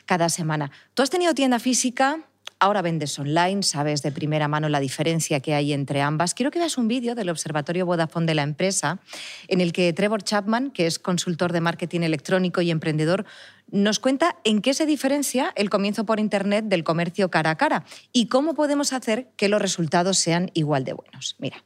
cada 0.06 0.30
semana. 0.30 0.72
¿Tú 0.96 1.04
has 1.04 1.12
tenido 1.12 1.36
tienda 1.36 1.60
física? 1.60 2.22
Ahora 2.60 2.82
vendes 2.82 3.18
online, 3.20 3.64
sabes 3.64 4.02
de 4.02 4.12
primera 4.12 4.48
mano 4.48 4.70
la 4.70 4.80
diferencia 4.80 5.42
que 5.42 5.54
hay 5.54 5.74
entre 5.74 6.02
ambas. 6.02 6.34
Quiero 6.34 6.52
que 6.52 6.60
veas 6.60 6.78
un 6.78 6.88
vídeo 6.88 7.14
del 7.14 7.30
Observatorio 7.30 7.86
Vodafone 7.86 8.26
de 8.26 8.36
la 8.36 8.44
empresa 8.44 9.00
en 9.48 9.60
el 9.60 9.74
que 9.74 9.92
Trevor 9.92 10.24
Chapman, 10.24 10.72
que 10.72 10.88
es 10.88 10.98
consultor 10.98 11.52
de 11.52 11.62
marketing 11.62 12.02
electrónico 12.02 12.62
y 12.62 12.72
emprendedor, 12.72 13.26
nos 13.72 14.00
cuenta 14.00 14.38
en 14.44 14.62
qué 14.62 14.74
se 14.74 14.86
diferencia 14.86 15.52
el 15.56 15.70
comienzo 15.70 16.06
por 16.06 16.20
Internet 16.20 16.66
del 16.66 16.84
comercio 16.84 17.30
cara 17.30 17.52
a 17.52 17.58
cara 17.58 17.86
y 18.14 18.28
cómo 18.28 18.54
podemos 18.54 18.94
hacer 18.94 19.28
que 19.36 19.50
los 19.50 19.62
resultados 19.62 20.18
sean 20.18 20.50
igual 20.54 20.86
de 20.86 20.94
buenos. 20.94 21.36
Mira. 21.40 21.64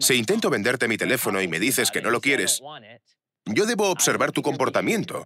Si 0.00 0.14
intento 0.14 0.50
venderte 0.50 0.88
mi 0.88 0.96
teléfono 0.96 1.40
y 1.40 1.48
me 1.48 1.60
dices 1.60 1.90
que 1.90 2.02
no 2.02 2.10
lo 2.10 2.20
quieres, 2.20 2.60
yo 3.46 3.66
debo 3.66 3.90
observar 3.90 4.32
tu 4.32 4.42
comportamiento. 4.42 5.24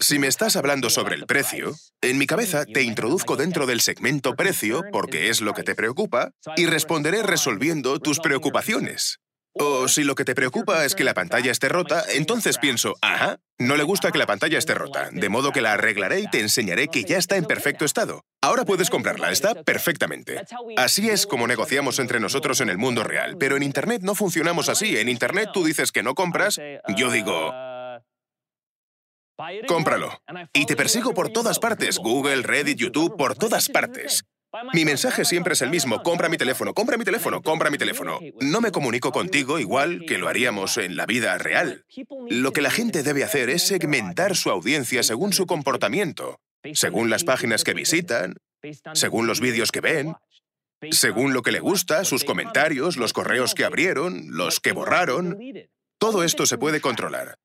Si 0.00 0.18
me 0.18 0.28
estás 0.28 0.56
hablando 0.56 0.88
sobre 0.88 1.14
el 1.14 1.26
precio, 1.26 1.74
en 2.00 2.18
mi 2.18 2.26
cabeza 2.26 2.64
te 2.64 2.82
introduzco 2.82 3.36
dentro 3.36 3.66
del 3.66 3.80
segmento 3.80 4.34
precio 4.34 4.82
porque 4.92 5.28
es 5.28 5.40
lo 5.40 5.52
que 5.52 5.62
te 5.62 5.74
preocupa 5.74 6.30
y 6.56 6.66
responderé 6.66 7.22
resolviendo 7.22 7.98
tus 7.98 8.18
preocupaciones. 8.20 9.20
O 9.60 9.88
si 9.88 10.04
lo 10.04 10.14
que 10.14 10.24
te 10.24 10.34
preocupa 10.34 10.84
es 10.84 10.94
que 10.94 11.04
la 11.04 11.14
pantalla 11.14 11.50
esté 11.50 11.68
rota, 11.68 12.04
entonces 12.14 12.58
pienso, 12.58 12.94
ajá, 13.02 13.40
no 13.58 13.76
le 13.76 13.82
gusta 13.82 14.12
que 14.12 14.18
la 14.18 14.26
pantalla 14.26 14.56
esté 14.56 14.74
rota, 14.74 15.10
de 15.10 15.28
modo 15.28 15.52
que 15.52 15.60
la 15.60 15.72
arreglaré 15.72 16.20
y 16.20 16.28
te 16.28 16.40
enseñaré 16.40 16.86
que 16.86 17.02
ya 17.02 17.18
está 17.18 17.36
en 17.36 17.44
perfecto 17.44 17.84
estado. 17.84 18.22
Ahora 18.40 18.64
puedes 18.64 18.88
comprarla, 18.88 19.32
está 19.32 19.54
perfectamente. 19.64 20.40
Así 20.76 21.10
es 21.10 21.26
como 21.26 21.48
negociamos 21.48 21.98
entre 21.98 22.20
nosotros 22.20 22.60
en 22.60 22.68
el 22.68 22.78
mundo 22.78 23.02
real, 23.02 23.36
pero 23.36 23.56
en 23.56 23.64
Internet 23.64 24.02
no 24.02 24.14
funcionamos 24.14 24.68
así. 24.68 24.96
En 24.96 25.08
Internet 25.08 25.50
tú 25.52 25.64
dices 25.64 25.90
que 25.90 26.04
no 26.04 26.14
compras, 26.14 26.60
yo 26.96 27.10
digo, 27.10 27.52
cómpralo. 29.66 30.20
Y 30.52 30.66
te 30.66 30.76
persigo 30.76 31.14
por 31.14 31.30
todas 31.30 31.58
partes, 31.58 31.98
Google, 31.98 32.42
Reddit, 32.42 32.78
YouTube, 32.78 33.16
por 33.16 33.34
todas 33.34 33.68
partes. 33.68 34.24
Mi 34.72 34.84
mensaje 34.84 35.24
siempre 35.26 35.52
es 35.52 35.62
el 35.62 35.68
mismo, 35.68 36.02
compra 36.02 36.30
mi 36.30 36.38
teléfono, 36.38 36.72
compra 36.72 36.96
mi 36.96 37.04
teléfono, 37.04 37.42
compra 37.42 37.70
mi 37.70 37.76
teléfono. 37.76 38.18
No 38.40 38.60
me 38.60 38.72
comunico 38.72 39.12
contigo 39.12 39.58
igual 39.58 40.04
que 40.06 40.16
lo 40.16 40.28
haríamos 40.28 40.78
en 40.78 40.96
la 40.96 41.04
vida 41.04 41.36
real. 41.36 41.84
Lo 42.30 42.52
que 42.52 42.62
la 42.62 42.70
gente 42.70 43.02
debe 43.02 43.24
hacer 43.24 43.50
es 43.50 43.66
segmentar 43.66 44.36
su 44.36 44.50
audiencia 44.50 45.02
según 45.02 45.34
su 45.34 45.46
comportamiento, 45.46 46.40
según 46.72 47.10
las 47.10 47.24
páginas 47.24 47.62
que 47.62 47.74
visitan, 47.74 48.36
según 48.94 49.26
los 49.26 49.40
vídeos 49.40 49.70
que 49.70 49.82
ven, 49.82 50.14
según 50.90 51.34
lo 51.34 51.42
que 51.42 51.52
le 51.52 51.60
gusta, 51.60 52.04
sus 52.04 52.24
comentarios, 52.24 52.96
los 52.96 53.12
correos 53.12 53.54
que 53.54 53.64
abrieron, 53.64 54.28
los 54.28 54.60
que 54.60 54.72
borraron. 54.72 55.38
Todo 55.98 56.22
esto 56.22 56.46
se 56.46 56.56
puede 56.56 56.80
controlar. 56.80 57.36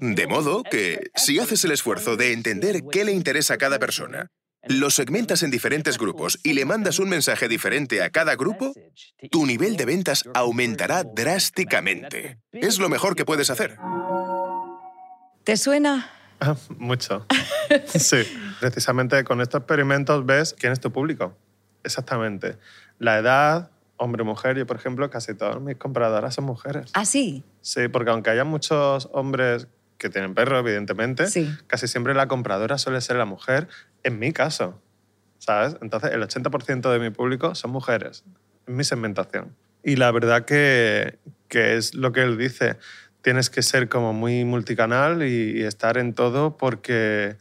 De 0.00 0.26
modo 0.26 0.62
que, 0.62 1.10
si 1.14 1.38
haces 1.38 1.64
el 1.64 1.72
esfuerzo 1.72 2.16
de 2.16 2.32
entender 2.32 2.82
qué 2.90 3.04
le 3.04 3.12
interesa 3.12 3.54
a 3.54 3.58
cada 3.58 3.78
persona, 3.78 4.28
los 4.68 4.94
segmentas 4.94 5.42
en 5.42 5.50
diferentes 5.50 5.96
grupos 5.98 6.38
y 6.42 6.54
le 6.54 6.64
mandas 6.64 6.98
un 6.98 7.08
mensaje 7.08 7.46
diferente 7.46 8.02
a 8.02 8.10
cada 8.10 8.34
grupo, 8.34 8.72
tu 9.30 9.46
nivel 9.46 9.76
de 9.76 9.84
ventas 9.84 10.24
aumentará 10.34 11.04
drásticamente. 11.04 12.38
Es 12.52 12.78
lo 12.78 12.88
mejor 12.88 13.14
que 13.14 13.24
puedes 13.24 13.50
hacer. 13.50 13.76
¿Te 15.44 15.56
suena? 15.56 16.10
Ah, 16.40 16.56
mucho. 16.78 17.26
Sí, 17.86 18.18
precisamente 18.60 19.24
con 19.24 19.40
estos 19.40 19.60
experimentos 19.60 20.24
ves 20.24 20.54
quién 20.56 20.72
es 20.72 20.78
tu 20.78 20.92
público. 20.92 21.36
Exactamente. 21.82 22.58
La 23.00 23.18
edad, 23.18 23.70
hombre 23.96 24.22
o 24.22 24.24
mujer. 24.24 24.56
Yo, 24.58 24.66
por 24.66 24.76
ejemplo, 24.76 25.08
casi 25.10 25.34
todas 25.34 25.60
mis 25.60 25.76
compradoras 25.76 26.34
son 26.34 26.44
mujeres. 26.44 26.90
¿Ah, 26.94 27.04
sí? 27.04 27.44
Sí, 27.60 27.88
porque 27.88 28.10
aunque 28.10 28.30
haya 28.30 28.44
muchos 28.44 29.08
hombres 29.12 29.68
que 29.98 30.10
tienen 30.10 30.34
perro, 30.34 30.58
evidentemente, 30.58 31.26
Sí. 31.28 31.50
casi 31.66 31.88
siempre 31.88 32.14
la 32.14 32.28
compradora 32.28 32.76
suele 32.78 33.00
ser 33.00 33.16
la 33.16 33.24
mujer, 33.24 33.68
en 34.02 34.18
mi 34.18 34.32
caso, 34.32 34.80
¿sabes? 35.38 35.76
Entonces, 35.80 36.12
el 36.12 36.22
80% 36.22 36.90
de 36.92 36.98
mi 36.98 37.10
público 37.10 37.54
son 37.54 37.70
mujeres, 37.70 38.24
en 38.66 38.76
mi 38.76 38.84
segmentación. 38.84 39.54
Y 39.82 39.96
la 39.96 40.10
verdad 40.10 40.44
que, 40.44 41.18
que 41.48 41.76
es 41.76 41.94
lo 41.94 42.12
que 42.12 42.22
él 42.22 42.36
dice, 42.36 42.76
tienes 43.22 43.48
que 43.50 43.62
ser 43.62 43.88
como 43.88 44.12
muy 44.12 44.44
multicanal 44.44 45.22
y, 45.22 45.58
y 45.60 45.62
estar 45.62 45.96
en 45.96 46.12
todo 46.12 46.56
porque 46.56 47.36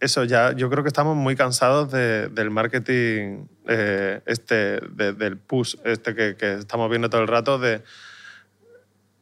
eso 0.00 0.24
ya, 0.24 0.52
yo 0.52 0.68
creo 0.70 0.82
que 0.84 0.88
estamos 0.88 1.16
muy 1.16 1.36
cansados 1.36 1.90
de- 1.90 2.28
del 2.28 2.50
marketing, 2.50 3.46
eh, 3.68 4.20
este, 4.26 4.80
de- 4.90 5.12
del 5.12 5.36
push 5.38 5.76
este 5.84 6.14
que, 6.14 6.36
que 6.36 6.54
estamos 6.54 6.90
viendo 6.90 7.08
todo 7.10 7.22
el 7.22 7.28
rato 7.28 7.58
de 7.58 7.82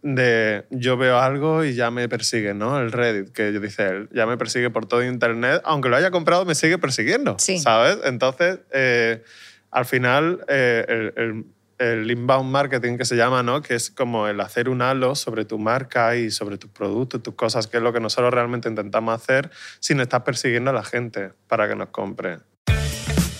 de 0.04 0.64
yo 0.70 0.96
veo 0.96 1.18
algo 1.20 1.64
y 1.64 1.74
ya 1.74 1.92
me 1.92 2.08
persigue, 2.08 2.54
¿no? 2.54 2.80
El 2.80 2.90
Reddit, 2.90 3.32
que 3.32 3.52
dice 3.52 3.86
él, 3.86 4.08
ya 4.12 4.26
me 4.26 4.36
persigue 4.36 4.68
por 4.68 4.86
todo 4.86 5.04
Internet, 5.04 5.62
aunque 5.64 5.88
lo 5.88 5.94
haya 5.96 6.10
comprado, 6.10 6.44
me 6.44 6.56
sigue 6.56 6.76
persiguiendo, 6.76 7.36
Sí. 7.38 7.58
¿sabes? 7.60 7.98
Entonces, 8.04 8.58
eh, 8.72 9.22
al 9.70 9.84
final, 9.84 10.44
eh, 10.48 10.84
el, 10.88 11.12
el- 11.22 11.44
el 11.82 12.10
inbound 12.10 12.50
marketing 12.50 12.96
que 12.96 13.04
se 13.04 13.16
llama, 13.16 13.42
¿no? 13.42 13.60
Que 13.60 13.74
es 13.74 13.90
como 13.90 14.28
el 14.28 14.40
hacer 14.40 14.68
un 14.68 14.82
halo 14.82 15.14
sobre 15.14 15.44
tu 15.44 15.58
marca 15.58 16.16
y 16.16 16.30
sobre 16.30 16.56
tus 16.56 16.70
productos, 16.70 17.22
tus 17.22 17.34
cosas, 17.34 17.66
que 17.66 17.78
es 17.78 17.82
lo 17.82 17.92
que 17.92 18.00
nosotros 18.00 18.32
realmente 18.32 18.68
intentamos 18.68 19.14
hacer 19.14 19.50
sin 19.80 20.00
estar 20.00 20.22
persiguiendo 20.22 20.70
a 20.70 20.74
la 20.74 20.84
gente 20.84 21.32
para 21.48 21.68
que 21.68 21.74
nos 21.74 21.88
compre. 21.88 22.38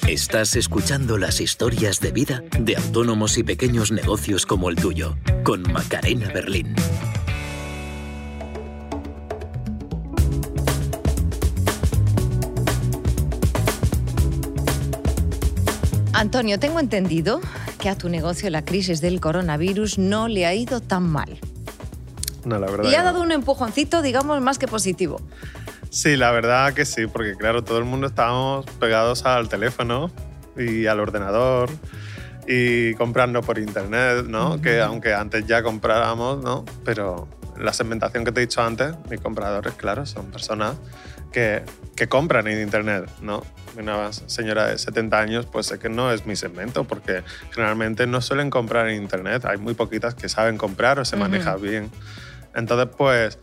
Estás 0.09 0.57
escuchando 0.57 1.17
las 1.17 1.41
historias 1.41 2.01
de 2.01 2.11
vida 2.11 2.43
de 2.59 2.77
autónomos 2.77 3.39
y 3.39 3.45
pequeños 3.45 3.93
negocios 3.93 4.45
como 4.45 4.69
el 4.69 4.77
tuyo, 4.77 5.17
con 5.45 5.63
Macarena 5.73 6.29
Berlín. 6.33 6.75
Antonio, 16.13 16.59
tengo 16.59 16.79
entendido 16.79 17.41
que 17.83 17.89
a 17.89 17.97
tu 17.97 18.09
negocio 18.09 18.49
la 18.49 18.65
crisis 18.65 19.01
del 19.01 19.21
coronavirus 19.21 19.99
no 19.99 20.29
le 20.29 20.47
ha 20.47 20.55
ido 20.55 20.81
tan 20.81 21.03
mal. 21.03 21.41
No, 22.45 22.57
la 22.61 22.71
verdad. 22.71 22.89
Que 22.89 22.97
ha 22.97 23.01
no. 23.01 23.07
dado 23.07 23.23
un 23.23 23.33
empujoncito, 23.33 24.03
digamos, 24.03 24.41
más 24.41 24.57
que 24.57 24.69
positivo. 24.69 25.21
Sí, 25.91 26.17
la 26.17 26.31
verdad 26.31 26.75
que 26.75 26.85
sí, 26.85 27.09
porque 27.09 27.35
claro, 27.35 27.65
todo 27.65 27.79
el 27.79 27.85
mundo 27.85 28.07
estábamos 28.07 28.67
pegados 28.79 29.27
al 29.27 29.49
teléfono 29.49 30.13
y 30.57 30.87
al 30.87 31.01
ordenador 31.01 31.71
y 32.47 32.95
comprando 32.95 33.43
por 33.43 33.59
internet, 33.59 34.27
¿no? 34.29 34.63
Que 34.63 34.81
aunque 34.81 35.13
antes 35.13 35.45
ya 35.49 35.65
compráramos, 35.65 36.41
¿no? 36.41 36.65
Pero 36.85 37.27
la 37.59 37.73
segmentación 37.73 38.25
que 38.25 38.31
te 38.31 38.43
he 38.43 38.47
dicho 38.47 38.63
antes, 38.63 38.95
mis 39.11 39.21
compradores, 39.21 39.75
claro, 39.75 40.07
son 40.07 40.27
personas 40.27 40.77
que, 41.33 41.63
que 41.97 42.09
compran 42.09 42.47
en 42.47 42.61
internet, 42.63 43.09
¿no? 43.21 43.43
Una 43.79 44.13
señora 44.13 44.67
de 44.69 44.77
70 44.79 45.19
años, 45.19 45.47
pues 45.47 45.67
sé 45.67 45.79
que 45.79 45.89
no 45.89 46.13
es 46.13 46.27
mi 46.27 46.37
segmento, 46.37 46.85
porque 46.85 47.23
generalmente 47.53 48.07
no 48.07 48.21
suelen 48.21 48.51
comprar 48.51 48.89
en 48.89 49.03
internet. 49.03 49.45
Hay 49.47 49.57
muy 49.59 49.75
poquitas 49.75 50.15
que 50.15 50.29
saben 50.29 50.59
comprar 50.59 50.99
o 50.99 51.05
se 51.05 51.17
Ujú. 51.17 51.25
manejan 51.25 51.61
bien. 51.61 51.91
Entonces, 52.55 52.95
pues 52.99 53.39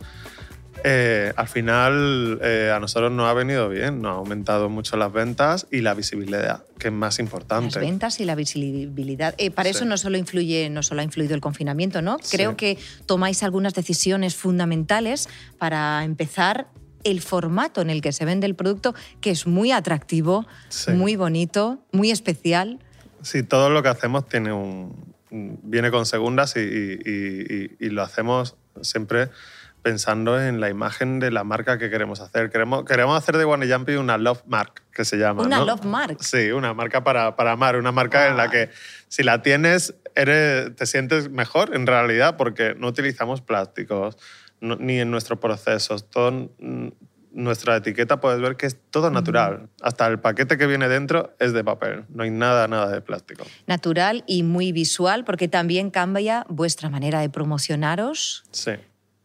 eh, 0.84 1.32
al 1.36 1.48
final 1.48 2.38
eh, 2.42 2.72
a 2.74 2.78
nosotros 2.80 3.12
nos 3.12 3.28
ha 3.28 3.34
venido 3.34 3.68
bien, 3.68 4.00
nos 4.00 4.12
ha 4.12 4.18
aumentado 4.18 4.68
mucho 4.70 4.96
las 4.96 5.12
ventas 5.12 5.66
y 5.70 5.80
la 5.80 5.92
visibilidad, 5.94 6.64
que 6.78 6.88
es 6.88 6.94
más 6.94 7.14
Las 7.14 7.18
importante. 7.18 7.78
ventas 7.80 8.18
y 8.20 8.24
la 8.24 8.34
visibilidad. 8.34 9.34
Eh, 9.36 9.50
para 9.50 9.68
eso 9.68 9.84
no 9.84 9.98
solo, 9.98 10.16
influye, 10.16 10.70
no 10.70 10.82
solo 10.82 11.00
ha 11.02 11.04
influido 11.04 11.34
el 11.34 11.40
confinamiento, 11.40 12.00
¿no? 12.02 12.16
Sí. 12.22 12.36
Creo 12.36 12.56
que 12.56 12.78
tomáis 13.04 13.42
algunas 13.42 13.74
decisiones 13.74 14.36
fundamentales 14.36 15.28
para 15.58 16.02
empezar 16.04 16.68
el 17.04 17.20
formato 17.20 17.80
en 17.80 17.90
el 17.90 18.00
que 18.02 18.12
se 18.12 18.24
vende 18.24 18.46
el 18.46 18.54
producto, 18.54 18.94
que 19.20 19.30
es 19.30 19.46
muy 19.46 19.72
atractivo, 19.72 20.46
Sí. 20.68 20.92
muy 20.92 21.16
bonito, 21.16 21.78
muy 21.92 22.10
especial. 22.10 22.78
Sí, 23.22 23.42
todo 23.42 23.70
lo 23.70 23.82
que 23.82 23.88
hacemos 23.90 24.28
tiene 24.28 24.52
un, 24.52 25.14
viene 25.30 25.90
con 25.90 26.06
segundas 26.06 26.56
y, 26.56 26.60
y- 26.60 26.96
y- 27.80 27.86
y 27.86 27.90
lo 27.90 28.02
hacemos 28.02 28.56
siempre 28.82 29.30
pensando 29.82 30.38
en 30.40 30.60
la 30.60 30.68
imagen 30.68 31.20
de 31.20 31.30
la 31.30 31.42
marca 31.42 31.78
que 31.78 31.88
queremos 31.88 32.20
hacer. 32.20 32.50
Queremos, 32.50 32.84
queremos 32.84 33.16
hacer 33.16 33.36
de 33.38 33.44
Jumpy 33.44 33.94
una 33.94 34.18
love 34.18 34.42
mark, 34.46 34.82
que 34.92 35.04
se 35.06 35.16
llama. 35.16 35.42
Una 35.42 35.58
¿no? 35.60 35.64
love 35.64 35.84
mark. 35.86 36.18
Sí, 36.22 36.50
una 36.50 36.74
marca 36.74 37.02
para, 37.02 37.34
para 37.34 37.52
amar, 37.52 37.76
una 37.76 37.90
marca 37.92 38.28
en 38.28 38.36
la 38.36 38.50
que 38.50 38.68
si 39.08 39.22
la 39.22 39.40
tienes 39.40 39.94
eres, 40.14 40.74
te 40.76 40.84
sientes 40.86 41.30
mejor 41.30 41.74
en 41.74 41.86
realidad 41.86 42.36
porque 42.36 42.74
no 42.76 42.88
utilizamos 42.88 43.40
plásticos 43.40 44.18
no- 44.60 44.76
ni 44.76 44.98
en 45.00 45.10
nuestros 45.10 45.38
procesos. 45.38 46.08
Todo, 46.10 46.50
mm, 46.58 46.88
nuestra 47.32 47.76
etiqueta 47.76 48.20
puedes 48.20 48.40
ver 48.40 48.56
que 48.56 48.66
es 48.66 48.76
todo 48.90 49.08
natural. 49.10 49.68
Hasta 49.82 50.06
el 50.08 50.18
paquete 50.18 50.58
que 50.58 50.66
viene 50.66 50.88
dentro 50.88 51.34
es 51.38 51.52
de 51.52 51.62
papel. 51.62 52.04
No 52.08 52.24
hay 52.24 52.30
nada, 52.30 52.66
nada 52.66 52.88
de 52.90 53.00
plástico. 53.02 53.46
Natural 53.66 54.24
y 54.26 54.42
muy 54.42 54.72
visual, 54.72 55.24
porque 55.24 55.46
también 55.46 55.90
cambia 55.90 56.44
vuestra 56.48 56.88
manera 56.90 57.20
de 57.20 57.30
promocionaros. 57.30 58.42
Sí, 58.50 58.72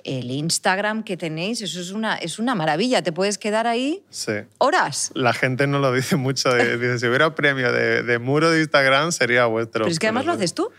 El 0.03 0.29
Instagram 0.29 1.03
que 1.03 1.17
tenéis, 1.17 1.63
eso 1.63 1.79
es 1.81 1.89
una, 1.91 2.15
es 2.17 2.37
una 2.37 2.53
maravilla. 2.53 3.01
Te 3.01 3.11
puedes 3.11 3.39
quedar 3.39 3.65
ahí 3.65 4.03
sí. 4.11 4.33
horas. 4.59 5.09
La 5.15 5.33
gente 5.33 5.65
no 5.65 5.79
lo 5.79 5.91
dice 5.91 6.15
mucho. 6.15 6.53
Dice, 6.53 6.99
si 6.99 7.07
hubiera 7.07 7.33
premio 7.33 7.71
de, 7.71 8.03
de 8.03 8.19
muro 8.19 8.51
de 8.51 8.59
Instagram 8.59 9.11
sería 9.11 9.47
vuestro. 9.47 9.81
Pero 9.85 9.87
es 9.91 9.97
que 9.97 10.05
además 10.05 10.27
lo 10.27 10.33
haces 10.33 10.53
tú. 10.53 10.69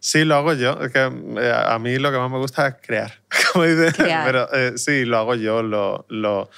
Sí, 0.00 0.24
lo 0.24 0.36
hago 0.36 0.52
yo. 0.54 0.80
Es 0.82 0.92
que 0.92 1.00
eh, 1.00 1.52
a 1.52 1.78
mí 1.78 1.98
lo 1.98 2.10
que 2.12 2.18
más 2.18 2.30
me 2.30 2.38
gusta 2.38 2.68
es 2.68 2.74
crear. 2.80 3.12
Como 3.52 3.64
dice. 3.64 3.92
Crear. 3.92 4.24
Pero 4.26 4.52
eh, 4.52 4.78
sí, 4.78 5.04
lo 5.04 5.18
hago 5.18 5.34
yo. 5.34 5.62
Lo, 5.62 6.06
lo, 6.08 6.50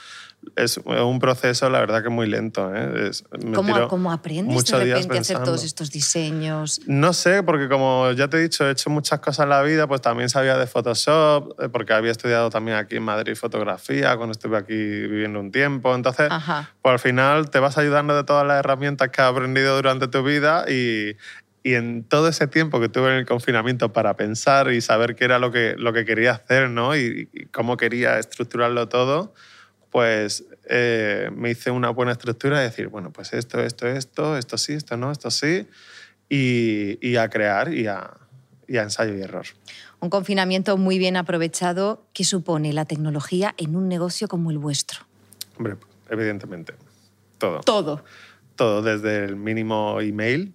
es 0.56 0.78
un 0.78 1.18
proceso, 1.20 1.68
la 1.70 1.80
verdad, 1.80 2.02
que 2.02 2.08
muy 2.08 2.26
lento. 2.26 2.74
¿eh? 2.74 3.08
Es- 3.10 3.24
me 3.42 3.52
¿Cómo, 3.52 3.88
cómo 3.88 4.12
aprendes 4.12 4.64
de 4.64 4.78
repente 4.78 5.18
a 5.18 5.20
hacer 5.20 5.42
todos 5.42 5.64
estos 5.64 5.90
diseños? 5.90 6.80
No 6.86 7.12
sé, 7.12 7.42
porque 7.42 7.68
como 7.68 8.10
ya 8.12 8.28
te 8.28 8.38
he 8.38 8.40
dicho, 8.40 8.66
he 8.66 8.72
hecho 8.72 8.90
muchas 8.90 9.20
cosas 9.20 9.44
en 9.44 9.50
la 9.50 9.62
vida, 9.62 9.86
pues 9.86 10.00
también 10.00 10.28
sabía 10.28 10.56
de 10.56 10.66
Photoshop, 10.66 11.60
eh, 11.62 11.68
porque 11.68 11.92
había 11.92 12.10
estudiado 12.10 12.50
también 12.50 12.76
aquí 12.76 12.96
en 12.96 13.02
Madrid 13.02 13.34
fotografía 13.36 14.16
cuando 14.16 14.32
estuve 14.32 14.56
aquí 14.56 14.74
viviendo 14.74 15.40
un 15.40 15.50
tiempo. 15.52 15.94
Entonces, 15.94 16.28
Ajá. 16.30 16.70
pues 16.82 16.92
al 16.92 16.98
final 16.98 17.50
te 17.50 17.58
vas 17.58 17.76
ayudando 17.78 18.16
de 18.16 18.24
todas 18.24 18.46
las 18.46 18.58
herramientas 18.60 19.08
que 19.10 19.20
has 19.22 19.30
aprendido 19.30 19.76
durante 19.76 20.08
tu 20.08 20.22
vida 20.22 20.64
y, 20.68 21.16
y 21.62 21.74
en 21.74 22.04
todo 22.04 22.28
ese 22.28 22.46
tiempo 22.46 22.80
que 22.80 22.88
tuve 22.88 23.08
en 23.08 23.16
el 23.16 23.26
confinamiento 23.26 23.92
para 23.92 24.16
pensar 24.16 24.72
y 24.72 24.80
saber 24.80 25.14
qué 25.14 25.24
era 25.24 25.38
lo 25.38 25.52
que, 25.52 25.74
lo 25.76 25.92
que 25.92 26.04
quería 26.04 26.32
hacer 26.32 26.70
¿no? 26.70 26.96
y, 26.96 27.28
y 27.32 27.46
cómo 27.46 27.76
quería 27.76 28.18
estructurarlo 28.18 28.88
todo, 28.88 29.34
pues 29.90 30.44
eh, 30.68 31.30
me 31.34 31.50
hice 31.50 31.70
una 31.70 31.90
buena 31.90 32.12
estructura 32.12 32.58
de 32.58 32.64
decir, 32.64 32.88
bueno, 32.88 33.12
pues 33.12 33.32
esto, 33.32 33.60
esto, 33.60 33.86
esto, 33.86 34.38
esto 34.38 34.56
sí, 34.56 34.72
esto 34.72 34.96
no, 34.96 35.10
esto 35.10 35.30
sí, 35.30 35.66
y, 36.28 36.98
y 37.06 37.16
a 37.16 37.28
crear 37.28 37.74
y 37.74 37.86
a, 37.88 38.10
y 38.66 38.78
a 38.78 38.82
ensayo 38.82 39.14
y 39.14 39.20
error. 39.20 39.46
Un 39.98 40.08
confinamiento 40.08 40.76
muy 40.76 40.98
bien 40.98 41.16
aprovechado 41.16 42.06
que 42.14 42.24
supone 42.24 42.72
la 42.72 42.84
tecnología 42.84 43.54
en 43.58 43.76
un 43.76 43.88
negocio 43.88 44.28
como 44.28 44.50
el 44.50 44.58
vuestro. 44.58 45.00
Hombre, 45.58 45.76
evidentemente, 46.08 46.74
todo. 47.38 47.60
Todo. 47.60 48.04
todo, 48.54 48.80
desde 48.82 49.24
el 49.24 49.36
mínimo 49.36 50.00
email 50.00 50.54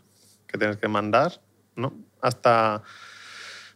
que 0.55 0.59
tienes 0.59 0.77
que 0.77 0.88
mandar, 0.88 1.39
¿no? 1.75 1.93
hasta 2.21 2.81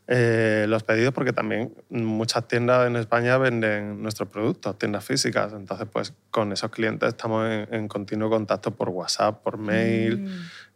eh, 0.07 0.65
los 0.67 0.81
pedidos, 0.83 1.13
porque 1.13 1.33
también 1.33 1.71
muchas 1.89 2.48
tiendas 2.48 2.88
en 2.88 2.95
España 2.95 3.38
venden 3.38 4.01
nuestros 4.01 4.27
productos, 4.27 4.77
tiendas 4.79 5.05
físicas. 5.05 5.53
Entonces, 5.53 5.88
pues 5.91 6.13
con 6.31 6.51
esos 6.51 6.71
clientes 6.71 7.09
estamos 7.09 7.48
en, 7.48 7.67
en 7.71 7.88
continuo 7.88 8.27
contacto 8.29 8.71
por 8.71 8.89
WhatsApp, 8.89 9.43
por 9.43 9.57
mail, 9.59 10.21
Mm. 10.21 10.27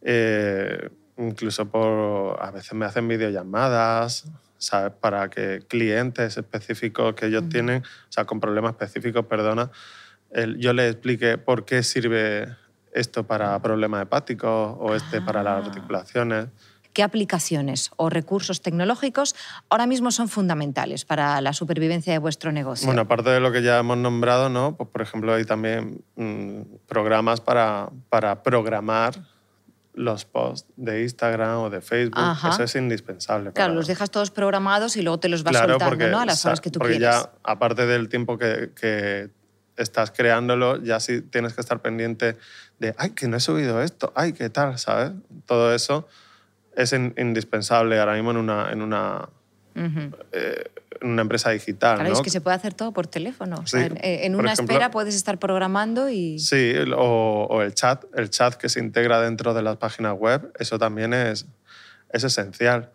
eh, 0.03 0.89
incluso 1.17 1.65
por. 1.67 2.37
A 2.43 2.51
veces 2.51 2.73
me 2.73 2.85
hacen 2.85 3.07
videollamadas. 3.07 4.25
¿sabes? 4.59 4.93
Para 5.01 5.29
que 5.29 5.59
clientes 5.67 6.37
específicos 6.37 7.15
que 7.15 7.25
ellos 7.25 7.49
tienen, 7.49 7.81
o 7.83 8.11
sea, 8.11 8.23
con 8.23 8.39
problemas 8.39 8.71
específicos, 8.71 9.25
perdona, 9.25 9.69
yo 10.57 10.71
les 10.71 10.91
explique 10.93 11.37
por 11.37 11.65
qué 11.65 11.83
sirve 11.83 12.55
esto 12.93 13.23
para 13.25 13.59
problemas 13.61 14.01
hepáticos 14.03 14.77
o 14.79 14.95
este 14.95 15.21
para 15.21 15.43
las 15.43 15.63
Ah. 15.63 15.67
articulaciones. 15.67 16.47
¿Qué 16.93 17.01
aplicaciones 17.01 17.89
o 17.95 18.11
recursos 18.11 18.61
tecnológicos 18.61 19.35
ahora 19.69 19.87
mismo 19.87 20.11
son 20.11 20.29
fundamentales 20.29 21.05
para 21.05 21.41
la 21.41 21.51
supervivencia 21.53 22.13
de 22.13 22.19
vuestro 22.19 22.51
negocio? 22.51 22.85
Bueno, 22.85 23.01
aparte 23.01 23.31
de 23.31 23.39
lo 23.39 23.51
que 23.51 23.63
ya 23.63 23.79
hemos 23.79 23.97
nombrado, 23.97 24.47
¿no? 24.49 24.75
Pues, 24.77 24.89
por 24.89 25.01
ejemplo, 25.01 25.33
hay 25.33 25.43
también 25.43 26.03
mm, 26.15 26.61
programas 26.87 27.41
para, 27.41 27.89
para 28.09 28.43
programar 28.43 29.15
los 29.95 30.25
posts 30.25 30.69
de 30.75 31.01
Instagram 31.01 31.57
o 31.59 31.69
de 31.71 31.81
Facebook. 31.81 32.13
Ajá. 32.19 32.49
Eso 32.49 32.63
es 32.63 32.75
indispensable. 32.75 33.51
claro, 33.53 33.69
para- 33.69 33.75
los 33.75 33.87
dejas 33.87 34.11
todos 34.11 34.29
programados 34.29 34.95
y 34.95 35.01
luego 35.01 35.19
te 35.19 35.29
los 35.29 35.43
vas 35.43 35.51
Claro, 35.51 35.73
soltando 35.73 35.89
porque, 35.95 36.11
¿no? 36.11 36.19
a 36.19 36.25
las 36.27 36.45
horas 36.45 36.61
que 36.61 36.69
tú 36.69 36.77
porque 36.79 36.97
quieras. 36.97 37.23
ya, 37.25 37.31
aparte 37.43 37.87
del 37.87 38.07
tiempo 38.09 38.37
que, 38.37 38.71
que 38.79 39.29
estás 39.77 40.11
creándolo, 40.11 40.77
ya 40.83 40.99
sí 40.99 41.21
tienes 41.21 41.53
que 41.53 41.61
estar 41.61 41.81
pendiente 41.81 42.37
de, 42.87 42.95
ay, 42.97 43.11
que 43.11 43.27
no 43.27 43.37
he 43.37 43.39
subido 43.39 43.81
esto, 43.81 44.11
ay, 44.15 44.33
qué 44.33 44.49
tal, 44.49 44.77
¿sabes? 44.77 45.11
Todo 45.45 45.73
eso 45.73 46.07
es 46.75 46.91
in- 46.93 47.13
indispensable 47.17 47.99
ahora 47.99 48.13
mismo 48.13 48.31
en 48.31 48.37
una, 48.37 48.71
en 48.71 48.81
una, 48.81 49.29
Ujú. 49.75 50.15
eh, 50.31 50.63
en 51.01 51.07
una 51.09 51.21
empresa 51.21 51.49
digital, 51.51 51.95
Claro, 51.97 52.09
¿no? 52.09 52.15
es 52.15 52.21
que 52.21 52.29
se 52.29 52.41
puede 52.41 52.55
hacer 52.55 52.73
todo 52.73 52.91
por 52.91 53.07
teléfono. 53.07 53.57
O 53.63 53.67
sea, 53.67 53.81
Sí. 53.81 53.85
en, 53.87 53.97
en 54.01 54.31
Por 54.33 54.41
una 54.41 54.53
ejemplo- 54.53 54.73
espera 54.75 54.91
puedes 54.91 55.15
estar 55.15 55.37
programando 55.39 56.09
y... 56.09 56.39
Sí, 56.39 56.73
o, 56.95 57.47
o 57.49 57.61
el 57.61 57.73
chat, 57.73 58.03
el 58.15 58.29
chat 58.29 58.55
que 58.55 58.69
se 58.69 58.79
integra 58.79 59.19
dentro 59.21 59.53
de 59.53 59.61
las 59.61 59.77
páginas 59.77 60.13
web, 60.17 60.51
eso 60.59 60.77
también 60.79 61.13
es, 61.13 61.45
es 62.11 62.23
esencial. 62.23 62.91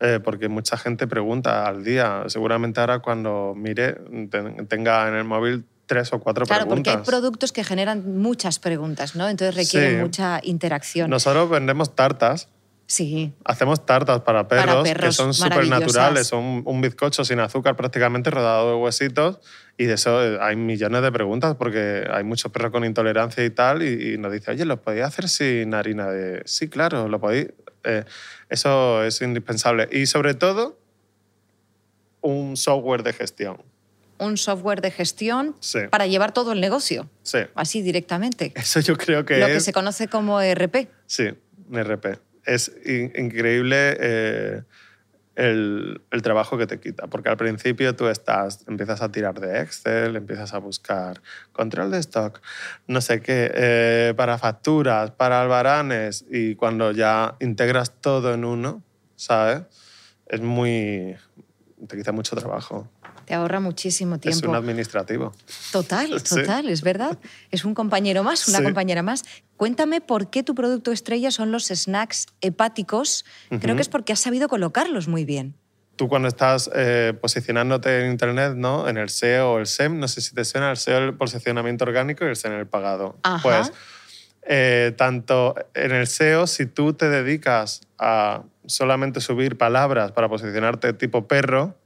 Eh, 0.00 0.18
porque 0.22 0.48
mucha 0.48 0.76
gente 0.76 1.06
pregunta 1.06 1.66
al 1.66 1.84
día. 1.84 2.24
Seguramente 2.26 2.80
ahora 2.80 2.98
cuando 2.98 3.54
mire 3.56 3.94
ten- 4.28 4.66
tenga 4.66 5.06
en 5.08 5.14
el 5.14 5.22
móvil 5.24 5.64
tres 5.86 6.12
o 6.12 6.20
cuatro 6.20 6.46
Claro, 6.46 6.66
porque 6.66 6.82
preguntas. 6.82 7.08
hay 7.08 7.10
productos 7.12 7.52
que 7.52 7.64
generan 7.64 8.18
muchas 8.20 8.58
preguntas, 8.58 9.16
¿no? 9.16 9.28
Entonces 9.28 9.54
requieren 9.54 9.96
Sí. 9.98 10.02
mucha 10.02 10.40
interacción. 10.42 11.10
Nosotros 11.10 11.48
vendemos 11.50 11.94
tartas. 11.94 12.48
Sí, 12.86 13.32
Hacemos 13.46 13.86
tartas 13.86 14.20
para 14.20 14.46
perros, 14.46 14.84
que 14.84 14.92
perros, 14.94 15.16
son 15.16 15.32
súper 15.32 15.66
naturales. 15.68 16.26
Son 16.26 16.62
un 16.66 16.80
bizcocho 16.82 17.24
sin 17.24 17.40
azúcar 17.40 17.76
prácticamente 17.76 18.30
rodado 18.30 18.68
de 18.70 18.76
huesitos. 18.76 19.40
Y 19.78 19.86
de 19.86 19.94
eso 19.94 20.22
eh, 20.22 20.38
hay 20.40 20.54
millones 20.56 21.00
de 21.00 21.10
preguntas 21.10 21.56
porque 21.56 22.06
hay 22.12 22.24
muchos 22.24 22.52
perros 22.52 22.70
con 22.72 22.84
intolerancia 22.84 23.42
y 23.42 23.48
tal. 23.50 23.82
Y, 23.82 24.12
y 24.14 24.18
nos 24.18 24.30
dice, 24.32 24.50
oye, 24.50 24.66
¿lo 24.66 24.82
podéis 24.82 25.04
hacer 25.06 25.30
sin 25.30 25.72
harina 25.72 26.10
de...? 26.10 26.42
Sí, 26.44 26.68
claro, 26.68 27.08
lo 27.08 27.18
podéis. 27.18 27.48
Eh, 27.84 28.04
eso 28.50 29.02
es 29.02 29.20
indispensable. 29.22 29.88
Y 29.90 30.04
sobre 30.04 30.34
todo, 30.34 30.78
un 32.20 32.56
software 32.58 33.02
de 33.02 33.12
gestión. 33.14 33.62
Un 34.18 34.36
software 34.36 34.80
de 34.80 34.90
gestión 34.90 35.56
Sí. 35.60 35.80
para 35.90 36.06
llevar 36.06 36.32
todo 36.32 36.52
el 36.52 36.60
negocio, 36.60 37.08
Sí. 37.22 37.38
así 37.54 37.82
directamente. 37.82 38.52
Eso 38.54 38.80
yo 38.80 38.96
creo 38.96 39.24
que 39.24 39.38
Lo 39.38 39.46
es... 39.46 39.54
que 39.54 39.60
se 39.60 39.72
conoce 39.72 40.08
como 40.08 40.40
ERP. 40.40 40.88
Sí, 41.06 41.28
un 41.68 41.78
RP. 41.82 42.18
Es 42.44 42.70
in- 42.84 43.12
increíble 43.16 43.96
eh, 43.98 44.62
el, 45.36 46.00
el 46.12 46.22
trabajo 46.22 46.56
que 46.56 46.66
te 46.66 46.78
quita, 46.78 47.08
porque 47.08 47.28
al 47.28 47.36
principio 47.36 47.96
tú 47.96 48.06
estás, 48.06 48.64
empiezas 48.68 49.02
a 49.02 49.10
tirar 49.10 49.40
de 49.40 49.60
Excel, 49.62 50.14
empiezas 50.14 50.54
a 50.54 50.58
buscar 50.58 51.20
control 51.52 51.90
de 51.90 51.98
stock, 51.98 52.40
no 52.86 53.00
sé 53.00 53.20
qué, 53.20 53.50
eh, 53.54 54.14
para 54.16 54.38
facturas, 54.38 55.10
para 55.10 55.42
albaranes, 55.42 56.24
y 56.30 56.54
cuando 56.54 56.92
ya 56.92 57.34
integras 57.40 58.00
todo 58.00 58.32
en 58.32 58.44
uno, 58.44 58.84
¿sabes? 59.16 59.62
Es 60.26 60.40
muy... 60.40 61.16
te 61.88 61.96
quita 61.96 62.12
mucho 62.12 62.36
trabajo. 62.36 62.88
Te 63.26 63.34
ahorra 63.34 63.60
muchísimo 63.60 64.16
Es 64.16 64.20
tiempo. 64.20 64.50
un 64.50 64.56
administrativo. 64.56 65.32
Total, 65.72 66.20
Sí. 66.24 66.36
total, 66.36 66.68
es 66.68 66.82
verdad. 66.82 67.18
Es 67.50 67.64
un 67.64 67.74
compañero 67.74 68.22
más, 68.22 68.46
una 68.48 68.58
Sí. 68.58 68.64
compañera 68.64 69.02
más. 69.02 69.24
Cuéntame 69.56 70.00
por 70.00 70.30
qué 70.30 70.42
tu 70.42 70.54
producto 70.54 70.92
estrella 70.92 71.30
son 71.30 71.52
los 71.52 71.66
snacks 71.68 72.26
hepáticos. 72.40 73.24
Creo 73.60 73.76
que 73.76 73.82
es 73.82 73.88
porque 73.88 74.12
has 74.12 74.20
sabido 74.20 74.48
colocarlos 74.48 75.08
muy 75.08 75.24
bien. 75.24 75.54
Tú 75.96 76.08
cuando 76.08 76.26
estás 76.26 76.68
eh, 76.74 77.12
posicionándote 77.20 78.00
en 78.04 78.10
Internet, 78.10 78.54
¿no? 78.56 78.88
En 78.88 78.96
el 78.96 79.10
SEO 79.10 79.52
o 79.52 79.58
el 79.60 79.66
SEM, 79.68 80.00
no 80.00 80.08
sé 80.08 80.20
si 80.22 80.34
te 80.34 80.44
suena 80.44 80.70
el 80.72 80.76
SEO, 80.76 80.98
el 80.98 81.14
posicionamiento 81.14 81.84
orgánico 81.84 82.24
y 82.24 82.28
el 82.30 82.36
SEM, 82.36 82.52
el 82.54 82.66
pagado. 82.66 83.16
Ajá. 83.22 83.40
Pues 83.42 83.72
eh, 84.42 84.92
tanto 84.98 85.54
en 85.72 85.92
el 85.92 86.06
SEO, 86.08 86.46
si 86.48 86.66
tú 86.66 86.94
te 86.94 87.08
dedicas 87.08 87.80
a 87.98 88.42
solamente 88.66 89.20
subir 89.20 89.56
palabras 89.56 90.10
para 90.12 90.28
posicionarte 90.28 90.92
tipo 90.94 91.28
perro, 91.28 91.76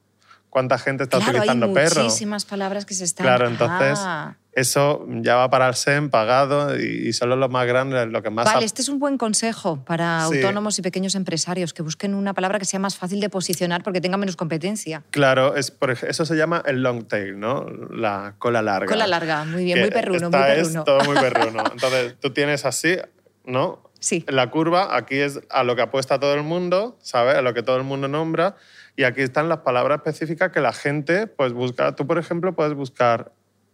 ¿cuánta 0.50 0.78
gente 0.78 1.04
está 1.04 1.18
claro, 1.18 1.32
hay 1.32 1.36
utilizando 1.48 1.72
perro? 1.72 2.02
muchísimas 2.02 2.44
palabras 2.44 2.86
que 2.86 2.94
se 2.94 3.04
están... 3.04 3.24
Claro, 3.26 3.48
entonces 3.48 3.98
Ah. 4.02 4.36
eso 4.52 5.06
ya 5.08 5.36
va 5.36 5.50
para 5.50 5.68
el 5.68 5.74
SEM 5.74 6.10
pagado 6.10 6.76
y, 6.78 7.12
solo 7.12 7.36
lo 7.36 7.48
más 7.48 7.66
grande, 7.66 8.06
lo 8.06 8.22
que 8.22 8.30
más... 8.30 8.44
Vale, 8.46 8.64
este 8.66 8.82
es 8.82 8.88
un 8.88 8.98
buen 8.98 9.18
consejo 9.18 9.84
para 9.84 10.26
Sí. 10.28 10.36
autónomos 10.36 10.78
y 10.78 10.82
pequeños 10.82 11.14
empresarios, 11.14 11.72
que 11.72 11.82
busquen 11.82 12.14
una 12.14 12.34
palabra 12.34 12.58
que 12.58 12.64
sea 12.64 12.80
más 12.80 12.96
fácil 12.96 13.20
de 13.20 13.28
posicionar 13.28 13.82
porque 13.82 14.00
tenga 14.00 14.16
menos 14.16 14.36
competencia. 14.36 15.04
Claro, 15.10 15.54
es, 15.54 15.70
por 15.70 15.90
eso 15.90 16.24
se 16.24 16.36
llama 16.36 16.62
el 16.66 16.82
long 16.82 17.06
tail, 17.06 17.38
¿no? 17.38 17.66
La 17.90 18.34
cola 18.38 18.62
larga. 18.62 18.86
Cola 18.86 19.06
larga, 19.06 19.44
muy 19.44 19.64
bien, 19.64 19.76
que 19.76 19.82
muy 19.82 19.90
perruno, 19.90 20.26
esta 20.26 20.38
muy 20.38 20.50
es 20.50 20.56
perruno. 20.68 20.84
todo 20.84 21.00
muy 21.04 21.16
perruno. 21.16 21.62
Entonces, 21.72 22.16
tú 22.20 22.30
tienes 22.32 22.64
así, 22.64 22.96
¿no? 23.44 23.82
Sí. 24.00 24.24
La 24.28 24.48
curva, 24.50 24.96
aquí 24.96 25.16
es 25.18 25.40
a 25.50 25.64
lo 25.64 25.74
que 25.74 25.82
apuesta 25.82 26.20
todo 26.20 26.34
el 26.34 26.42
mundo, 26.44 26.96
¿sabes? 27.02 27.36
A 27.36 27.42
lo 27.42 27.52
que 27.52 27.62
todo 27.64 27.76
el 27.76 27.82
mundo 27.84 28.06
nombra. 28.08 28.54
Y 28.98 29.04
aquí 29.04 29.22
están 29.22 29.48
las 29.48 29.58
palabras 29.58 29.98
específicas 29.98 30.50
que 30.50 30.60
la 30.60 30.72
gente 30.72 31.28
pues 31.28 31.52
busca. 31.52 31.94
Tú, 31.94 32.04
por 32.04 32.18
ejemplo, 32.18 32.56
puedes 32.56 32.74
buscar 32.74 33.30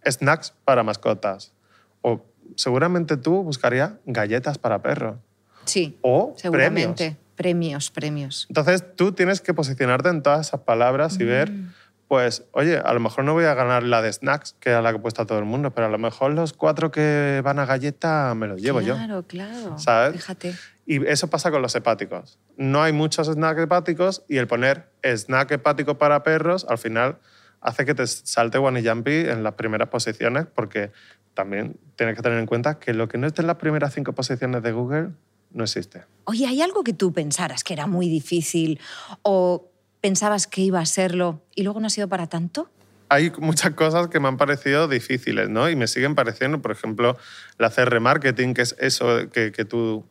snacks 0.06 0.52
para 0.66 0.82
mascotas. 0.82 1.54
O 2.02 2.26
seguramente 2.56 3.16
tú 3.16 3.42
buscarías 3.42 3.92
galletas 4.04 4.58
para 4.58 4.82
perros. 4.82 5.16
Sí, 5.64 5.98
O 6.02 6.34
seguramente. 6.36 7.16
Premios, 7.36 7.90
premios. 7.90 8.44
Entonces 8.50 8.84
tú 8.96 9.12
tienes 9.12 9.40
que 9.40 9.54
posicionarte 9.54 10.10
en 10.10 10.22
todas 10.22 10.48
esas 10.48 10.60
palabras 10.60 11.18
y 11.18 11.24
ver, 11.24 11.50
Mm. 11.50 11.72
pues, 12.06 12.44
oye, 12.52 12.76
a 12.76 12.92
lo 12.92 13.00
mejor 13.00 13.24
no 13.24 13.32
voy 13.32 13.44
a 13.46 13.54
ganar 13.54 13.82
la 13.82 14.02
de 14.02 14.12
snacks, 14.12 14.54
que 14.60 14.68
era 14.68 14.82
la 14.82 14.90
que 14.90 14.98
he 14.98 15.00
puesto 15.00 15.22
a 15.22 15.26
todo 15.26 15.38
el 15.38 15.46
mundo, 15.46 15.70
pero 15.70 15.86
a 15.86 15.90
lo 15.90 15.96
mejor 15.98 16.32
los 16.32 16.52
cuatro 16.52 16.90
que 16.90 17.40
van 17.42 17.58
a 17.58 17.64
galleta 17.64 18.34
me 18.36 18.46
los 18.46 18.60
llevo 18.60 18.82
yo. 18.82 18.94
Claro, 18.94 19.22
claro. 19.26 19.78
¿Sabes? 19.78 20.12
Fíjate. 20.20 20.54
Y 20.86 21.06
eso 21.06 21.28
pasa 21.28 21.50
con 21.50 21.62
los 21.62 21.74
hepáticos. 21.74 22.38
No 22.56 22.82
hay 22.82 22.92
muchos 22.92 23.26
snacks 23.26 23.60
hepáticos 23.60 24.22
y 24.28 24.36
el 24.36 24.46
poner 24.46 24.90
snack 25.02 25.52
hepático 25.52 25.96
para 25.96 26.22
perros 26.22 26.66
al 26.68 26.78
final 26.78 27.18
hace 27.60 27.86
que 27.86 27.94
te 27.94 28.06
salte 28.06 28.58
one 28.58 28.82
jumpy 28.86 29.12
en 29.12 29.42
las 29.42 29.54
primeras 29.54 29.88
posiciones 29.88 30.46
porque 30.54 30.92
también 31.32 31.78
tienes 31.96 32.16
que 32.16 32.22
tener 32.22 32.38
en 32.38 32.46
cuenta 32.46 32.78
que 32.78 32.92
lo 32.92 33.08
que 33.08 33.16
no 33.16 33.26
esté 33.26 33.40
en 33.40 33.46
las 33.46 33.56
primeras 33.56 33.94
cinco 33.94 34.12
posiciones 34.12 34.62
de 34.62 34.72
Google 34.72 35.10
no 35.52 35.64
existe. 35.64 36.04
Oye, 36.24 36.46
¿hay 36.46 36.60
algo 36.60 36.84
que 36.84 36.92
tú 36.92 37.12
pensaras 37.12 37.64
que 37.64 37.72
era 37.72 37.86
muy 37.86 38.08
difícil 38.08 38.78
o 39.22 39.70
pensabas 40.00 40.46
que 40.46 40.60
iba 40.60 40.80
a 40.80 40.86
serlo 40.86 41.42
y 41.54 41.62
luego 41.62 41.80
no 41.80 41.86
ha 41.86 41.90
sido 41.90 42.08
para 42.08 42.26
tanto? 42.26 42.68
hay 43.08 43.32
muchas 43.38 43.74
cosas 43.74 44.08
que 44.08 44.20
me 44.20 44.28
han 44.28 44.36
parecido 44.36 44.88
difíciles, 44.88 45.48
¿no? 45.48 45.68
Y 45.68 45.76
me 45.76 45.86
siguen 45.86 46.14
pareciendo, 46.14 46.60
por 46.60 46.72
ejemplo, 46.72 47.16
el 47.58 47.64
hacer 47.64 47.90
remarketing, 47.90 48.54
que 48.54 48.62
es 48.62 48.76
eso 48.78 49.30
que, 49.30 49.52
que 49.52 49.64
tú... 49.64 50.04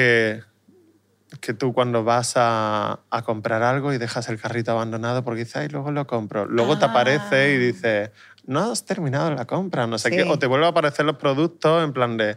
Que, 0.00 0.42
que 1.40 1.54
tú 1.54 1.72
cuando 1.72 2.04
vas 2.04 2.34
a, 2.36 3.00
a, 3.08 3.22
comprar 3.22 3.62
algo 3.62 3.94
y 3.94 3.98
dejas 3.98 4.28
el 4.28 4.38
carrito 4.38 4.72
abandonado 4.72 5.24
porque 5.24 5.40
dices, 5.44 5.56
ay, 5.56 5.68
luego 5.68 5.90
lo 5.90 6.06
compro. 6.06 6.44
Luego 6.44 6.76
te 6.78 6.84
aparece 6.84 7.54
y 7.54 7.56
dices, 7.56 8.10
no 8.44 8.70
has 8.70 8.84
terminado 8.84 9.30
la 9.34 9.46
compra, 9.46 9.86
no 9.86 9.96
sé 9.96 10.10
Sí. 10.10 10.16
qué. 10.16 10.24
O 10.24 10.38
te 10.38 10.46
vuelven 10.46 10.66
a 10.66 10.70
aparecer 10.72 11.06
los 11.06 11.16
productos 11.16 11.82
en 11.82 11.94
plan 11.94 12.18
de 12.18 12.36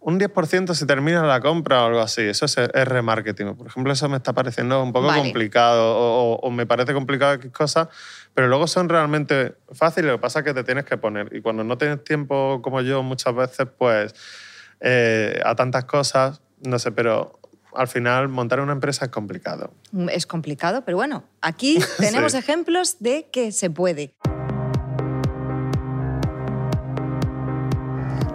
un 0.00 0.18
10% 0.18 0.74
si 0.74 0.84
termina 0.84 1.22
la 1.24 1.38
compra 1.40 1.84
o 1.84 1.86
algo 1.86 2.00
así. 2.00 2.22
Eso 2.22 2.46
es, 2.46 2.58
es 2.58 2.88
remarketing. 2.88 3.54
Por 3.54 3.68
ejemplo, 3.68 3.92
eso 3.92 4.08
me 4.08 4.16
está 4.16 4.32
pareciendo 4.32 4.82
un 4.82 4.92
poco 4.92 5.06
Vale. 5.06 5.22
complicado 5.22 5.96
o, 5.96 6.32
o- 6.34 6.40
o 6.40 6.50
me 6.50 6.66
parece 6.66 6.92
complicado 6.92 7.34
X 7.34 7.52
cosas, 7.52 7.86
pero 8.34 8.48
luego 8.48 8.66
son 8.66 8.88
realmente 8.88 9.54
fáciles. 9.70 10.10
Lo 10.10 10.16
que 10.18 10.22
pasa 10.22 10.40
es 10.40 10.44
que 10.44 10.54
te 10.54 10.64
tienes 10.64 10.84
que 10.84 10.96
poner. 10.98 11.28
Y 11.32 11.40
cuando 11.40 11.62
no 11.62 11.78
tienes 11.78 12.02
tiempo 12.02 12.60
como 12.62 12.80
yo 12.80 13.04
muchas 13.04 13.32
veces, 13.32 13.68
pues 13.78 14.12
eh, 14.80 15.40
a 15.44 15.54
tantas 15.54 15.84
cosas, 15.84 16.42
no 16.62 16.78
sé, 16.78 16.92
pero 16.92 17.38
al 17.74 17.88
final 17.88 18.28
montar 18.28 18.60
una 18.60 18.72
empresa 18.72 19.04
es 19.06 19.10
complicado. 19.10 19.72
Es 20.10 20.26
complicado, 20.26 20.84
pero 20.84 20.96
bueno, 20.96 21.24
aquí 21.42 21.78
tenemos 21.98 22.32
Sí. 22.32 22.38
ejemplos 22.38 22.96
de 23.00 23.28
que 23.30 23.52
se 23.52 23.70
puede. 23.70 24.14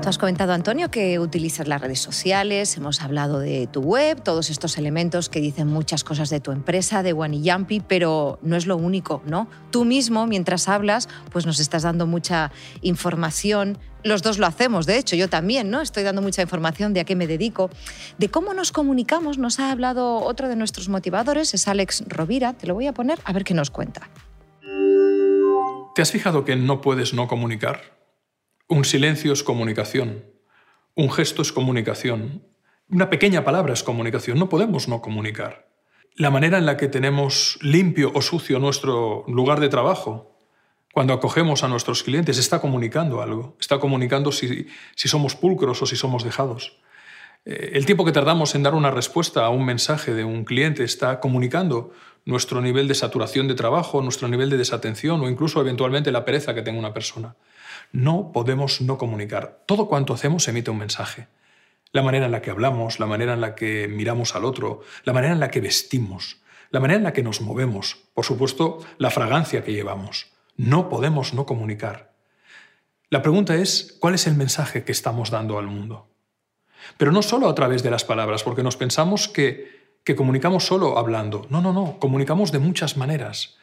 Tú 0.01 0.09
has 0.09 0.17
comentado, 0.17 0.53
Antonio, 0.53 0.89
que 0.89 1.19
utilizas 1.19 1.67
las 1.67 1.79
redes 1.79 1.99
sociales, 1.99 2.75
hemos 2.75 3.01
hablado 3.01 3.37
de 3.37 3.67
tu 3.67 3.81
web, 3.81 4.19
todos 4.23 4.49
estos 4.49 4.79
elementos 4.79 5.29
que 5.29 5.39
dicen 5.39 5.67
muchas 5.67 6.03
cosas 6.03 6.31
de 6.31 6.39
tu 6.39 6.51
empresa, 6.51 7.03
de 7.03 7.13
One 7.13 7.39
Jumpy, 7.45 7.81
pero 7.81 8.39
no 8.41 8.55
es 8.55 8.65
lo 8.65 8.77
único, 8.77 9.21
¿no? 9.27 9.47
Tú 9.69 9.85
mismo, 9.85 10.25
mientras 10.25 10.67
hablas, 10.67 11.07
pues 11.31 11.45
nos 11.45 11.59
estás 11.59 11.83
dando 11.83 12.07
mucha 12.07 12.51
información. 12.81 13.77
Los 14.03 14.23
dos 14.23 14.39
lo 14.39 14.47
hacemos, 14.47 14.87
de 14.87 14.97
hecho, 14.97 15.15
yo 15.15 15.29
también, 15.29 15.69
¿no? 15.69 15.81
Estoy 15.81 16.01
dando 16.01 16.23
mucha 16.23 16.41
información 16.41 16.95
de 16.95 17.01
a 17.01 17.03
qué 17.03 17.15
me 17.15 17.27
dedico. 17.27 17.69
De 18.17 18.27
cómo 18.27 18.55
nos 18.55 18.71
comunicamos, 18.71 19.37
nos 19.37 19.59
ha 19.59 19.71
hablado 19.71 20.15
otro 20.15 20.49
de 20.49 20.55
nuestros 20.55 20.89
motivadores, 20.89 21.53
es 21.53 21.67
Alex 21.67 22.05
Rovira. 22.07 22.53
Te 22.53 22.65
lo 22.65 22.73
voy 22.73 22.87
a 22.87 22.93
poner 22.93 23.19
a 23.23 23.33
ver 23.33 23.43
qué 23.43 23.53
nos 23.53 23.69
cuenta. 23.69 24.09
¿Te 25.93 26.01
has 26.01 26.09
fijado 26.09 26.43
que 26.43 26.55
no 26.55 26.81
puedes 26.81 27.13
no 27.13 27.27
comunicar? 27.27 28.00
Un 28.71 28.85
silencio 28.85 29.33
es 29.33 29.43
comunicación, 29.43 30.23
un 30.95 31.11
gesto 31.11 31.41
es 31.41 31.51
comunicación, 31.51 32.47
una 32.87 33.09
pequeña 33.09 33.43
palabra 33.43 33.73
es 33.73 33.83
comunicación, 33.83 34.39
no 34.39 34.47
podemos 34.47 34.87
no 34.87 35.01
comunicar. 35.01 35.67
La 36.15 36.29
manera 36.29 36.57
en 36.57 36.65
la 36.65 36.77
que 36.77 36.87
tenemos 36.87 37.59
limpio 37.61 38.13
o 38.15 38.21
sucio 38.21 38.59
nuestro 38.59 39.25
lugar 39.27 39.59
de 39.59 39.67
trabajo, 39.67 40.37
cuando 40.93 41.11
acogemos 41.11 41.65
a 41.65 41.67
nuestros 41.67 42.01
clientes, 42.01 42.37
está 42.37 42.61
comunicando 42.61 43.21
algo, 43.21 43.57
está 43.59 43.77
comunicando 43.77 44.31
si, 44.31 44.67
somos 44.95 45.35
pulcros 45.35 45.81
o 45.81 45.85
si 45.85 45.97
somos 45.97 46.23
dejados. 46.23 46.79
Eh, 47.43 47.71
El 47.73 47.85
tiempo 47.85 48.05
que 48.05 48.13
tardamos 48.13 48.55
en 48.55 48.63
dar 48.63 48.73
una 48.73 48.89
respuesta 48.89 49.45
a 49.45 49.49
un 49.49 49.65
mensaje 49.65 50.13
de 50.13 50.23
un 50.23 50.45
cliente 50.45 50.85
está 50.85 51.19
comunicando 51.19 51.91
nuestro 52.23 52.61
nivel 52.61 52.87
de 52.87 52.95
saturación 52.95 53.49
de 53.49 53.55
trabajo, 53.55 54.01
nuestro 54.01 54.29
nivel 54.29 54.49
de 54.49 54.55
desatención 54.55 55.19
o 55.19 55.29
incluso 55.29 55.59
eventualmente 55.59 56.13
la 56.13 56.23
pereza 56.23 56.55
que 56.55 56.61
tenga 56.61 56.79
una 56.79 56.93
persona. 56.93 57.35
No 57.91 58.31
podemos 58.31 58.81
no 58.81 58.97
comunicar. 58.97 59.63
Todo 59.65 59.87
cuanto 59.87 60.13
hacemos 60.13 60.47
emite 60.47 60.71
un 60.71 60.77
mensaje. 60.77 61.27
La 61.91 62.03
manera 62.03 62.25
en 62.25 62.31
la 62.31 62.41
que 62.41 62.51
hablamos, 62.51 62.99
la 62.99 63.05
manera 63.05 63.33
en 63.33 63.41
la 63.41 63.53
que 63.55 63.87
miramos 63.89 64.35
al 64.35 64.45
otro, 64.45 64.81
la 65.03 65.13
manera 65.13 65.33
en 65.33 65.41
la 65.41 65.51
que 65.51 65.59
vestimos, 65.59 66.41
la 66.69 66.79
manera 66.79 66.97
en 66.97 67.03
la 67.03 67.13
que 67.13 67.23
nos 67.23 67.41
movemos, 67.41 67.97
por 68.13 68.25
supuesto, 68.25 68.79
la 68.97 69.11
fragancia 69.11 69.63
que 69.63 69.73
llevamos. 69.73 70.31
No 70.55 70.87
podemos 70.87 71.33
no 71.33 71.45
comunicar. 71.45 72.13
La 73.09 73.21
pregunta 73.21 73.55
es, 73.55 73.97
¿cuál 73.99 74.15
es 74.15 74.25
el 74.25 74.35
mensaje 74.35 74.85
que 74.85 74.93
estamos 74.93 75.31
dando 75.31 75.59
al 75.59 75.67
mundo? 75.67 76.07
Pero 76.97 77.11
no 77.11 77.21
solo 77.21 77.49
a 77.49 77.55
través 77.55 77.83
de 77.83 77.91
las 77.91 78.05
palabras, 78.05 78.43
porque 78.43 78.63
nos 78.63 78.77
pensamos 78.77 79.27
que, 79.27 79.97
que 80.05 80.15
comunicamos 80.15 80.65
solo 80.65 80.97
hablando. 80.97 81.45
No, 81.49 81.61
no, 81.61 81.73
no, 81.73 81.99
comunicamos 81.99 82.53
de 82.53 82.59
muchas 82.59 82.95
maneras. 82.95 83.57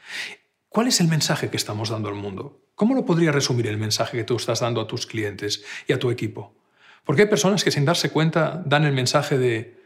¿Cuál 0.69 0.87
es 0.87 1.01
el 1.01 1.09
mensaje 1.09 1.49
que 1.49 1.57
estamos 1.57 1.89
dando 1.89 2.09
al 2.09 2.15
mundo? 2.15 2.61
¿Cómo 2.75 2.95
lo 2.95 3.05
podría 3.05 3.33
resumir 3.33 3.67
el 3.67 3.79
mensaje 3.79 4.19
que 4.19 4.25
tú 4.25 4.37
estás 4.37 4.61
dando 4.61 4.81
a 4.81 4.87
tus 4.87 5.07
clientes 5.07 5.65
y 5.87 5.93
a 5.93 5.99
tu 5.99 6.11
equipo? 6.11 6.55
Porque 7.05 7.23
hay 7.23 7.29
personas 7.29 7.65
que 7.65 7.71
sin 7.71 7.87
darse 7.87 8.11
cuenta 8.11 8.63
dan 8.67 8.85
el 8.85 8.93
mensaje 8.93 9.39
de 9.39 9.79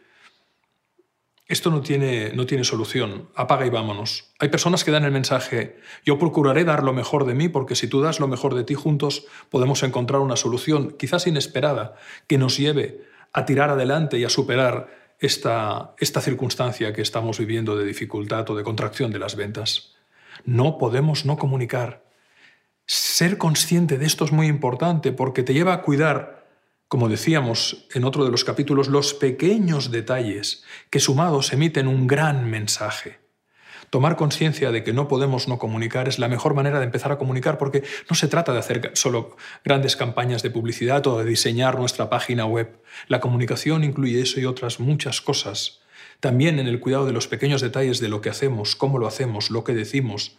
esto 1.47 1.71
no 1.71 1.83
tiene, 1.83 2.33
no 2.35 2.47
tiene 2.47 2.65
solución, 2.65 3.29
apaga 3.35 3.67
y 3.67 3.71
vámonos. 3.71 4.33
Hay 4.39 4.49
personas 4.49 4.85
que 4.85 4.91
dan 4.91 5.05
el 5.05 5.13
mensaje 5.13 5.77
yo 6.05 6.19
procuraré 6.19 6.65
dar 6.65 6.83
lo 6.83 6.93
mejor 6.93 7.27
de 7.27 7.35
mí 7.35 7.49
porque 7.49 7.75
si 7.77 7.87
tú 7.89 8.01
das 8.01 8.21
lo 8.21 8.27
mejor 8.27 8.55
de 8.55 8.65
ti 8.65 8.75
juntos 8.75 9.27
podemos 9.51 9.83
encontrar 9.83 10.21
una 10.21 10.37
solución, 10.37 10.97
quizás 10.99 11.27
inesperada, 11.27 11.95
que 12.27 12.39
nos 12.39 12.57
lleve 12.57 13.03
a 13.33 13.45
tirar 13.45 13.71
adelante 13.71 14.19
y 14.19 14.25
a 14.25 14.31
superar 14.31 15.15
esta, 15.19 15.95
esta 15.99 16.21
circunstancia 16.21 16.93
que 16.93 17.03
estamos 17.03 17.39
viviendo 17.39 17.77
de 17.77 17.85
dificultad 17.85 18.49
o 18.51 18.57
de 18.57 18.65
contracción 18.65 19.13
de 19.13 19.19
las 19.19 19.37
ventas. 19.37 19.92
No 20.45 20.79
podemos 20.79 21.25
no 21.25 21.37
comunicar. 21.37 22.05
Ser 22.87 23.39
consciente 23.39 23.99
de 23.99 24.07
esto 24.07 24.25
es 24.25 24.33
muy 24.33 24.47
importante 24.47 25.13
porque 25.13 25.43
te 25.43 25.55
lleva 25.55 25.73
a 25.73 25.83
cuidar, 25.83 26.49
como 26.89 27.09
decíamos 27.09 27.87
en 27.95 28.05
otro 28.05 28.25
de 28.25 28.31
los 28.31 28.45
capítulos, 28.45 28.89
los 28.89 29.15
pequeños 29.15 29.91
detalles 29.91 30.65
que 30.91 31.01
sumados 31.01 31.53
emiten 31.53 31.87
un 31.87 32.07
gran 32.07 32.51
mensaje. 32.51 33.21
Tomar 33.93 34.17
conciencia 34.17 34.73
de 34.73 34.83
que 34.83 34.95
no 34.95 35.07
podemos 35.07 35.49
no 35.49 35.59
comunicar 35.59 36.09
es 36.09 36.19
la 36.19 36.29
mejor 36.29 36.55
manera 36.55 36.79
de 36.79 36.87
empezar 36.87 37.13
a 37.13 37.19
comunicar 37.19 37.59
porque 37.59 37.85
no 38.09 38.17
se 38.17 38.27
trata 38.27 38.55
de 38.55 38.59
hacer 38.59 38.91
solo 38.95 39.37
grandes 39.65 39.97
campañas 39.97 40.43
de 40.43 40.49
publicidad 40.49 41.07
o 41.07 41.19
de 41.19 41.27
diseñar 41.27 41.79
nuestra 41.79 42.09
página 42.09 42.47
web. 42.47 42.81
La 43.07 43.21
comunicación 43.21 43.85
incluye 43.85 44.23
eso 44.23 44.41
y 44.41 44.47
otras 44.47 44.81
muchas 44.81 45.21
cosas. 45.21 45.82
También 46.23 46.61
en 46.61 46.69
el 46.69 46.79
cuidado 46.79 47.05
de 47.05 47.13
los 47.13 47.27
pequeños 47.27 47.61
detalles 47.61 47.99
de 47.99 48.09
lo 48.09 48.21
que 48.21 48.31
hacemos, 48.31 48.77
cómo 48.77 48.97
lo 49.01 49.09
hacemos, 49.09 49.51
lo 49.51 49.65
que 49.65 49.75
decimos, 49.75 50.39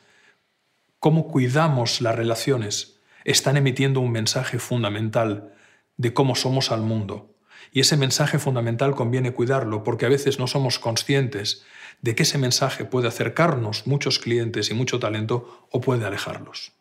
cómo 0.99 1.27
cuidamos 1.27 1.99
las 1.99 2.15
relaciones, 2.15 3.01
están 3.25 3.57
emitiendo 3.57 3.99
un 3.99 4.13
mensaje 4.13 4.59
fundamental 4.59 5.53
de 5.97 6.13
cómo 6.13 6.35
somos 6.35 6.71
al 6.71 6.83
mundo. 6.83 7.35
Y 7.73 7.81
ese 7.81 7.97
mensaje 7.97 8.39
fundamental 8.39 8.95
conviene 8.95 9.33
cuidarlo 9.33 9.83
porque 9.83 10.05
a 10.05 10.09
veces 10.09 10.39
no 10.39 10.47
somos 10.47 10.79
conscientes 10.79 11.65
de 12.01 12.15
que 12.15 12.23
ese 12.23 12.37
mensaje 12.37 12.85
puede 12.85 13.09
acercarnos 13.09 13.85
muchos 13.85 14.19
clientes 14.19 14.69
y 14.69 14.73
mucho 14.73 14.99
talento 14.99 15.67
o 15.69 15.81
puede 15.81 16.05
alejarlos. 16.05 16.71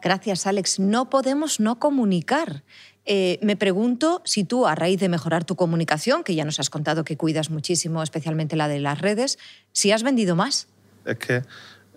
Gracias, 0.00 0.46
Alex. 0.46 0.78
No 0.78 1.10
podemos 1.10 1.58
no 1.58 1.80
comunicar. 1.80 2.62
Eh, 3.06 3.38
me 3.42 3.56
pregunto 3.56 4.22
si 4.24 4.44
tú, 4.44 4.66
a 4.66 4.74
raíz 4.74 4.98
de 4.98 5.08
mejorar 5.08 5.44
tu 5.44 5.56
comunicación, 5.56 6.24
que 6.24 6.34
ya 6.34 6.44
nos 6.44 6.58
has 6.58 6.70
contado 6.70 7.04
que 7.04 7.16
cuidas 7.16 7.50
muchísimo, 7.50 8.02
especialmente 8.02 8.56
la 8.56 8.68
de 8.68 8.80
las 8.80 9.00
redes, 9.00 9.38
si 9.72 9.92
has 9.92 10.02
vendido 10.02 10.36
más. 10.36 10.68
Es 11.04 11.18
que 11.18 11.42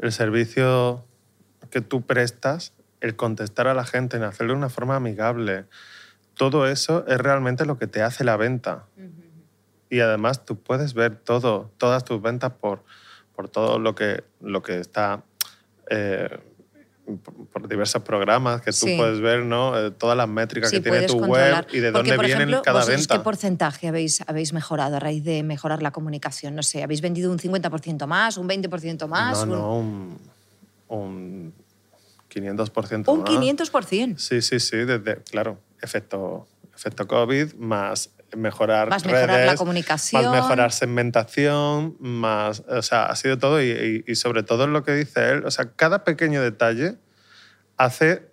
el 0.01 0.11
servicio 0.11 1.05
que 1.69 1.81
tú 1.81 2.01
prestas, 2.01 2.73
el 2.99 3.15
contestar 3.15 3.67
a 3.67 3.73
la 3.73 3.85
gente, 3.85 4.17
en 4.17 4.23
hacerlo 4.23 4.53
de 4.53 4.57
una 4.59 4.69
forma 4.69 4.95
amigable, 4.95 5.65
todo 6.33 6.67
eso 6.67 7.05
es 7.07 7.17
realmente 7.17 7.65
lo 7.65 7.77
que 7.77 7.87
te 7.87 8.01
hace 8.01 8.23
la 8.23 8.37
venta. 8.37 8.85
Y 9.89 10.01
además 10.01 10.45
tú 10.45 10.59
puedes 10.59 10.93
ver 10.93 11.15
todo, 11.15 11.71
todas 11.77 12.03
tus 12.03 12.21
ventas 12.21 12.51
por, 12.53 12.83
por 13.35 13.47
todo 13.47 13.79
lo 13.79 13.95
que, 13.95 14.23
lo 14.41 14.61
que 14.61 14.79
está 14.79 15.23
eh, 15.89 16.39
por, 17.51 17.67
diversos 17.69 18.03
programas 18.03 18.61
que 18.61 18.71
tú 18.71 18.85
Sí. 18.85 18.95
puedes 18.97 19.19
ver, 19.21 19.43
¿no? 19.43 19.77
Eh, 19.79 19.91
todas 19.91 20.17
las 20.17 20.27
métricas 20.27 20.69
Sí, 20.69 20.77
que 20.77 20.81
tiene 20.89 21.07
tu 21.07 21.19
controlar. 21.19 21.65
web 21.65 21.75
y 21.75 21.79
de 21.79 21.91
Porque, 21.91 22.09
dónde 22.09 22.15
por 22.15 22.25
viene 22.25 22.41
ejemplo, 22.43 22.61
cada 22.61 22.79
vosotros, 22.79 22.99
venta. 22.99 23.17
¿Qué 23.17 23.23
porcentaje 23.23 23.87
habéis, 23.87 24.21
habéis 24.27 24.51
mejorado 24.53 24.97
a 24.97 24.99
raíz 24.99 25.23
de 25.23 25.43
mejorar 25.43 25.81
la 25.81 25.91
comunicación? 25.91 26.55
No 26.55 26.63
sé, 26.63 26.83
¿habéis 26.83 27.01
vendido 27.01 27.31
un 27.31 27.39
50% 27.39 28.07
más, 28.07 28.37
un 28.37 28.47
20% 28.47 29.07
más? 29.07 29.45
no, 29.47 29.77
un- 29.77 30.17
no, 30.89 30.97
un, 30.97 31.53
un 31.53 31.53
500% 32.29 33.11
Un 33.13 33.19
más. 33.21 33.29
500%. 33.29 34.17
Sí, 34.17 34.41
sí, 34.41 34.59
sí, 34.59 34.77
desde, 34.77 35.17
claro, 35.23 35.59
efecto, 35.81 36.47
efecto 36.75 37.07
COVID, 37.07 37.53
más 37.55 38.09
mejorar 38.35 38.89
Más 38.89 39.05
mejorar 39.05 39.29
la 39.29 39.37
redes, 39.37 39.55
comunicación. 39.55 40.23
más 40.23 40.31
mejorar 40.31 40.71
segmentación, 40.71 41.95
más, 41.99 42.63
o 42.67 42.81
sea, 42.81 43.05
ha 43.05 43.15
sido 43.15 43.37
todo 43.37 43.61
y, 43.61 43.69
y- 44.07 44.11
y 44.11 44.15
sobre 44.15 44.43
todo 44.43 44.67
lo 44.67 44.83
que 44.83 44.93
dice 44.93 45.31
él, 45.31 45.45
o 45.45 45.51
sea, 45.51 45.71
cada 45.75 46.03
pequeño 46.03 46.41
detalle 46.41 46.97
hace 47.77 48.29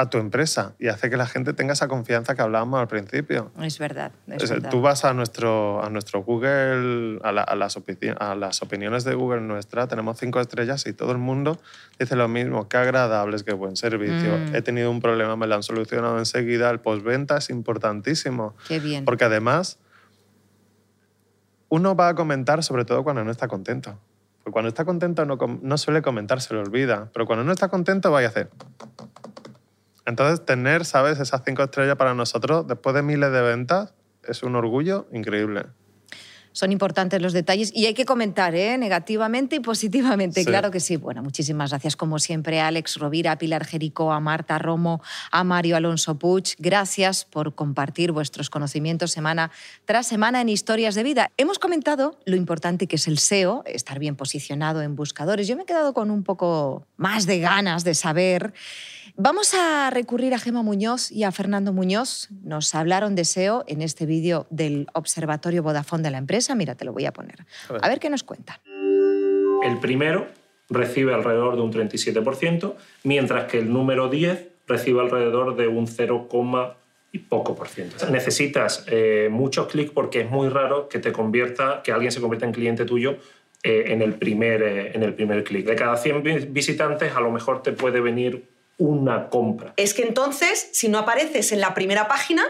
a 0.00 0.08
tu 0.10 0.18
empresa 0.18 0.74
y 0.78 0.86
hace 0.86 1.10
que 1.10 1.16
la 1.16 1.26
gente 1.26 1.52
tenga 1.54 1.72
esa 1.72 1.88
confianza 1.88 2.36
que 2.36 2.42
hablábamos 2.42 2.78
al 2.80 2.86
principio. 2.86 3.50
Es 3.60 3.80
verdad. 3.80 4.12
es 4.28 4.44
O 4.44 4.46
sea, 4.46 4.56
verdad. 4.56 4.70
tú 4.70 4.80
vas 4.80 5.04
a 5.04 5.12
nuestro, 5.12 5.82
a 5.84 5.90
nuestro 5.90 6.22
Google, 6.22 7.18
a, 7.24 7.32
la- 7.32 7.42
a 7.42 7.56
las 7.56 7.76
a 7.76 8.34
las 8.36 8.62
opiniones 8.62 9.02
de 9.02 9.14
Google 9.14 9.40
nuestra, 9.40 9.88
tenemos 9.88 10.16
cinco 10.18 10.38
estrellas 10.40 10.86
y 10.86 10.92
todo 10.92 11.10
el 11.10 11.18
mundo 11.18 11.58
dice 11.98 12.14
lo 12.14 12.28
mismo, 12.28 12.68
qué 12.68 12.76
agradables, 12.76 13.42
qué 13.42 13.54
buen 13.54 13.76
servicio. 13.76 14.38
Mm. 14.38 14.54
He 14.54 14.62
tenido 14.62 14.88
un 14.90 15.00
problema, 15.00 15.34
me 15.34 15.48
lo 15.48 15.56
han 15.56 15.64
solucionado 15.64 16.16
enseguida. 16.18 16.70
El 16.70 16.78
postventa 16.78 17.36
es 17.38 17.50
importantísimo. 17.50 18.54
Qué 18.68 18.78
bien. 18.78 19.04
Porque 19.04 19.24
además, 19.24 19.78
uno 21.70 21.96
va 21.96 22.08
a 22.10 22.14
comentar 22.14 22.62
sobre 22.62 22.84
todo 22.84 23.02
cuando 23.02 23.24
no 23.24 23.30
está 23.32 23.48
contento. 23.48 23.98
Porque 24.44 24.52
cuando 24.52 24.68
está 24.68 24.84
contento 24.84 25.24
no, 25.26 25.36
no 25.60 25.76
suele 25.76 26.02
comentar, 26.02 26.40
se 26.40 26.54
lo 26.54 26.60
olvida. 26.60 27.10
Pero 27.12 27.26
cuando 27.26 27.44
no 27.44 27.50
está 27.52 27.66
contento, 27.68 28.10
vaya 28.12 28.28
a 28.28 28.30
hacer. 28.30 28.48
Entonces, 30.08 30.44
tener, 30.46 30.86
¿sabes? 30.86 31.20
Esas 31.20 31.42
cinco 31.44 31.62
estrellas 31.62 31.96
para 31.96 32.14
nosotros, 32.14 32.66
después 32.66 32.94
de 32.94 33.02
miles 33.02 33.30
de 33.30 33.42
ventas, 33.42 33.92
es 34.26 34.42
un 34.42 34.56
orgullo 34.56 35.06
increíble. 35.12 35.66
Son 36.52 36.72
importantes 36.72 37.20
los 37.20 37.34
detalles 37.34 37.70
y 37.74 37.84
hay 37.84 37.92
que 37.92 38.06
comentar, 38.06 38.54
¿eh? 38.54 38.78
negativamente 38.78 39.56
y 39.56 39.60
positivamente. 39.60 40.40
Sí. 40.40 40.46
Claro 40.46 40.70
que 40.70 40.80
sí. 40.80 40.96
Bueno, 40.96 41.22
muchísimas 41.22 41.70
gracias 41.70 41.94
como 41.94 42.18
siempre 42.18 42.58
a 42.58 42.68
Alex 42.68 42.96
Rovira, 42.96 43.32
a 43.32 43.38
Pilar 43.38 43.66
Jericó, 43.66 44.10
a 44.10 44.18
Marta 44.18 44.58
Romo, 44.58 45.02
a 45.30 45.44
Mario 45.44 45.76
Alonso 45.76 46.18
Puig. 46.18 46.56
Gracias 46.58 47.26
por 47.26 47.54
compartir 47.54 48.10
vuestros 48.10 48.48
conocimientos 48.48 49.12
semana 49.12 49.50
tras 49.84 50.06
semana 50.06 50.40
en 50.40 50.48
Historias 50.48 50.94
de 50.94 51.02
Vida. 51.02 51.30
Hemos 51.36 51.58
comentado 51.58 52.18
lo 52.24 52.34
importante 52.34 52.86
que 52.86 52.96
es 52.96 53.06
el 53.08 53.18
SEO, 53.18 53.62
estar 53.66 53.98
bien 53.98 54.16
posicionado 54.16 54.80
en 54.80 54.96
buscadores. 54.96 55.46
Yo 55.46 55.54
me 55.54 55.64
he 55.64 55.66
quedado 55.66 55.92
con 55.92 56.10
un 56.10 56.24
poco 56.24 56.86
más 56.96 57.26
de 57.26 57.40
ganas 57.40 57.84
de 57.84 57.94
saber. 57.94 58.54
Vamos 59.16 59.54
a 59.54 59.90
recurrir 59.90 60.34
a 60.34 60.38
Gema 60.38 60.62
Muñoz 60.62 61.10
y 61.10 61.24
a 61.24 61.32
Fernando 61.32 61.72
Muñoz. 61.72 62.28
Nos 62.44 62.74
hablaron 62.74 63.14
de 63.14 63.24
SEO 63.24 63.64
en 63.66 63.82
este 63.82 64.06
vídeo 64.06 64.46
del 64.50 64.86
Observatorio 64.94 65.62
Vodafone 65.62 66.02
de 66.02 66.10
la 66.10 66.18
empresa. 66.18 66.54
Mira, 66.54 66.74
te 66.74 66.84
lo 66.84 66.92
voy 66.92 67.06
a 67.06 67.12
poner. 67.12 67.36
A 67.68 67.72
ver. 67.72 67.84
A 67.84 67.88
ver 67.88 68.00
qué 68.00 68.10
nos 68.10 68.22
cuentan. 68.22 68.56
El 68.66 69.78
primero 69.80 70.28
recibe 70.70 71.14
alrededor 71.14 71.56
de 71.56 71.62
un 71.62 71.72
37%, 71.72 72.74
mientras 73.04 73.44
que 73.50 73.58
el 73.58 73.72
número 73.72 74.08
10 74.08 74.48
recibe 74.66 75.00
alrededor 75.00 75.56
de 75.56 75.66
un 75.66 75.86
0, 75.86 76.28
y 77.10 77.18
poco 77.20 77.54
por 77.56 77.68
ciento. 77.68 78.08
Necesitas 78.10 78.84
eh, 78.86 79.28
muchos 79.30 79.66
clics 79.68 79.90
porque 79.92 80.20
es 80.20 80.30
muy 80.30 80.50
raro 80.50 80.88
que 80.90 80.98
te 80.98 81.10
convierta, 81.10 81.80
que 81.82 81.90
alguien 81.90 82.12
se 82.12 82.20
convierta 82.20 82.44
en 82.44 82.52
cliente 82.52 82.84
tuyo 82.84 83.16
eh, 83.62 83.84
en 83.88 84.02
el 84.02 84.14
primer, 84.14 84.62
eh, 84.62 84.92
en 84.94 85.02
el 85.02 85.14
primer 85.14 85.42
clic. 85.42 85.64
De 85.66 85.74
cada 85.74 85.96
100 85.96 86.22
vi- 86.22 86.46
visitantes, 86.50 87.16
a 87.16 87.20
lo 87.20 87.30
mejor 87.32 87.62
te 87.62 87.72
puede 87.72 88.00
venir 88.00 88.44
una 88.78 89.28
compra. 89.28 89.74
Es 89.76 89.92
que 89.92 90.02
entonces, 90.02 90.70
si 90.72 90.88
no 90.88 90.98
apareces 90.98 91.52
en 91.52 91.60
la 91.60 91.74
primera 91.74 92.08
página, 92.08 92.44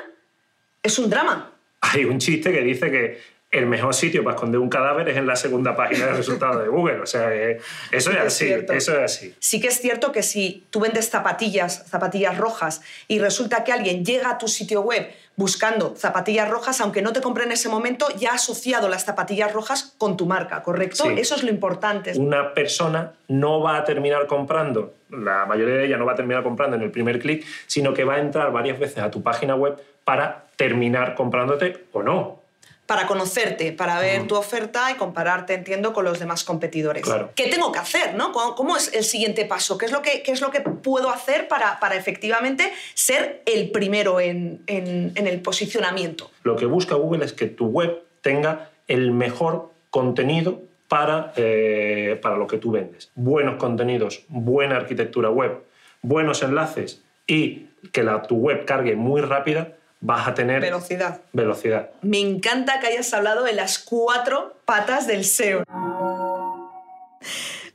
es 0.82 0.98
un 0.98 1.10
drama. 1.10 1.52
Hay 1.80 2.04
un 2.04 2.18
chiste 2.18 2.52
que 2.52 2.62
dice 2.62 2.90
que 2.90 3.18
el 3.50 3.66
mejor 3.66 3.94
sitio 3.94 4.22
para 4.22 4.36
esconder 4.36 4.60
un 4.60 4.68
cadáver 4.68 5.08
es 5.08 5.16
en 5.16 5.26
la 5.26 5.34
segunda 5.34 5.74
página 5.74 6.06
de 6.06 6.12
resultados 6.12 6.62
de 6.62 6.68
Google. 6.68 7.00
O 7.00 7.06
sea, 7.06 7.32
eso 7.32 7.60
es 7.92 8.06
Es 8.06 8.08
así, 8.08 8.46
cierto. 8.46 8.72
eso 8.74 8.92
es 8.92 8.98
así. 9.04 9.34
Sí 9.38 9.58
que 9.58 9.68
es 9.68 9.80
cierto 9.80 10.12
que 10.12 10.22
si 10.22 10.66
tú 10.70 10.80
vendes 10.80 11.08
zapatillas, 11.08 11.86
zapatillas 11.88 12.36
rojas, 12.36 12.82
y 13.08 13.20
resulta 13.20 13.64
que 13.64 13.72
alguien 13.72 14.04
llega 14.04 14.30
a 14.30 14.38
tu 14.38 14.48
sitio 14.48 14.82
web 14.82 15.08
buscando 15.36 15.94
zapatillas 15.96 16.50
rojas, 16.50 16.80
aunque 16.82 17.00
no 17.00 17.12
te 17.14 17.22
compre 17.22 17.44
en 17.44 17.52
ese 17.52 17.70
momento, 17.70 18.08
ya 18.18 18.32
ha 18.32 18.34
asociado 18.34 18.88
las 18.88 19.04
zapatillas 19.06 19.52
rojas 19.52 19.94
con 19.96 20.16
tu 20.18 20.26
marca, 20.26 20.62
¿correcto? 20.62 21.04
Sí. 21.04 21.14
Eso 21.16 21.34
es 21.36 21.42
lo 21.42 21.48
importante. 21.48 22.12
Una 22.18 22.52
persona 22.52 23.12
no 23.28 23.62
va 23.62 23.78
a 23.78 23.84
terminar 23.84 24.26
comprando, 24.26 24.94
la 25.10 25.46
mayoría 25.46 25.76
de 25.76 25.86
ellas 25.86 25.98
no 25.98 26.04
va 26.04 26.12
a 26.12 26.16
terminar 26.16 26.42
comprando 26.42 26.76
en 26.76 26.82
el 26.82 26.90
primer 26.90 27.18
clic, 27.18 27.46
sino 27.66 27.94
que 27.94 28.04
va 28.04 28.16
a 28.16 28.18
entrar 28.18 28.52
varias 28.52 28.78
veces 28.78 28.98
a 28.98 29.10
tu 29.10 29.22
página 29.22 29.54
web 29.54 29.80
para 30.04 30.44
terminar 30.56 31.14
comprándote 31.14 31.86
o 31.92 32.02
no. 32.02 32.40
Para 32.88 33.06
conocerte, 33.06 33.72
para 33.72 34.00
ver 34.00 34.26
tu 34.26 34.34
oferta 34.34 34.90
y 34.90 34.94
compararte, 34.94 35.52
entiendo, 35.52 35.92
con 35.92 36.06
los 36.06 36.18
demás 36.18 36.42
competidores. 36.42 37.02
Claro. 37.02 37.32
¿Qué 37.34 37.48
tengo 37.48 37.70
que 37.70 37.78
hacer? 37.78 38.14
¿no? 38.14 38.32
¿Cómo, 38.32 38.54
cómo 38.54 38.78
es 38.78 38.94
el 38.94 39.04
siguiente 39.04 39.44
paso? 39.44 39.76
¿Qué 39.76 39.84
es 39.84 39.92
lo 39.92 40.00
que, 40.00 40.22
qué 40.22 40.32
es 40.32 40.40
lo 40.40 40.50
que 40.50 40.60
puedo 40.62 41.10
hacer 41.10 41.48
para, 41.48 41.80
para 41.80 41.96
efectivamente 41.96 42.72
ser 42.94 43.42
el 43.44 43.70
primero 43.72 44.20
en, 44.20 44.62
en- 44.66 45.12
en 45.16 45.26
el 45.26 45.42
posicionamiento? 45.42 46.30
Lo 46.44 46.56
que 46.56 46.64
busca 46.64 46.94
Google 46.94 47.26
es 47.26 47.34
que 47.34 47.44
tu 47.44 47.66
web 47.66 48.04
tenga 48.22 48.70
el 48.86 49.10
mejor 49.10 49.70
contenido 49.90 50.62
para, 50.88 51.34
eh, 51.36 52.18
para 52.22 52.38
lo 52.38 52.46
que 52.46 52.56
tú 52.56 52.70
vendes. 52.70 53.10
Buenos 53.14 53.56
contenidos, 53.56 54.22
buena 54.28 54.76
arquitectura 54.76 55.28
web, 55.28 55.58
buenos 56.00 56.42
enlaces 56.42 57.02
y 57.26 57.66
que 57.92 58.02
la, 58.02 58.22
tu 58.22 58.36
web 58.36 58.64
cargue 58.64 58.96
muy 58.96 59.20
rápida, 59.20 59.74
vas 60.00 60.28
a 60.28 60.34
tener 60.34 60.60
Velocidad. 60.60 61.20
velocidad. 61.32 61.90
Me 62.02 62.20
encanta 62.20 62.78
que 62.80 62.86
hayas 62.88 63.12
hablado 63.14 63.42
de 63.44 63.52
las 63.52 63.78
cuatro 63.78 64.56
patas 64.64 65.06
del 65.06 65.24
SEO. 65.24 65.64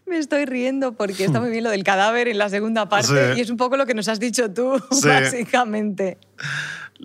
Me 0.05 0.17
estoy 0.17 0.45
riendo 0.45 0.93
porque 0.93 1.25
está 1.25 1.39
muy 1.39 1.49
bien 1.51 1.63
lo 1.63 1.69
del 1.69 1.83
cadáver 1.83 2.27
en 2.27 2.37
la 2.37 2.49
segunda 2.49 2.87
parte 2.87 3.33
Sí. 3.33 3.39
y 3.39 3.41
es 3.41 3.49
un 3.49 3.57
poco 3.57 3.77
lo 3.77 3.85
que 3.85 3.93
nos 3.93 4.07
has 4.07 4.19
dicho 4.19 4.51
tú, 4.53 4.79
Sí. 4.91 5.07
básicamente. 5.07 6.17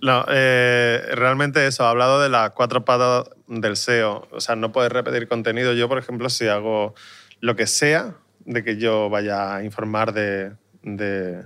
No, 0.02 0.24
eh, 0.28 1.02
realmente 1.12 1.66
eso, 1.66 1.84
ha 1.84 1.90
hablado 1.90 2.20
de 2.20 2.28
las 2.28 2.50
cuatro 2.50 2.84
patas 2.84 3.30
del 3.48 3.76
SEO. 3.76 4.28
O 4.30 4.40
sea, 4.40 4.54
no 4.54 4.70
puedes 4.70 4.92
repetir 4.92 5.26
contenido. 5.26 5.72
Yo, 5.72 5.88
por 5.88 5.98
ejemplo, 5.98 6.28
si 6.30 6.46
hago 6.46 6.94
lo 7.40 7.56
que 7.56 7.66
sea 7.66 8.14
de 8.44 8.62
que 8.62 8.76
yo 8.76 9.10
vaya 9.10 9.56
a 9.56 9.64
informar 9.64 10.12
de, 10.12 10.52
de, 10.82 11.42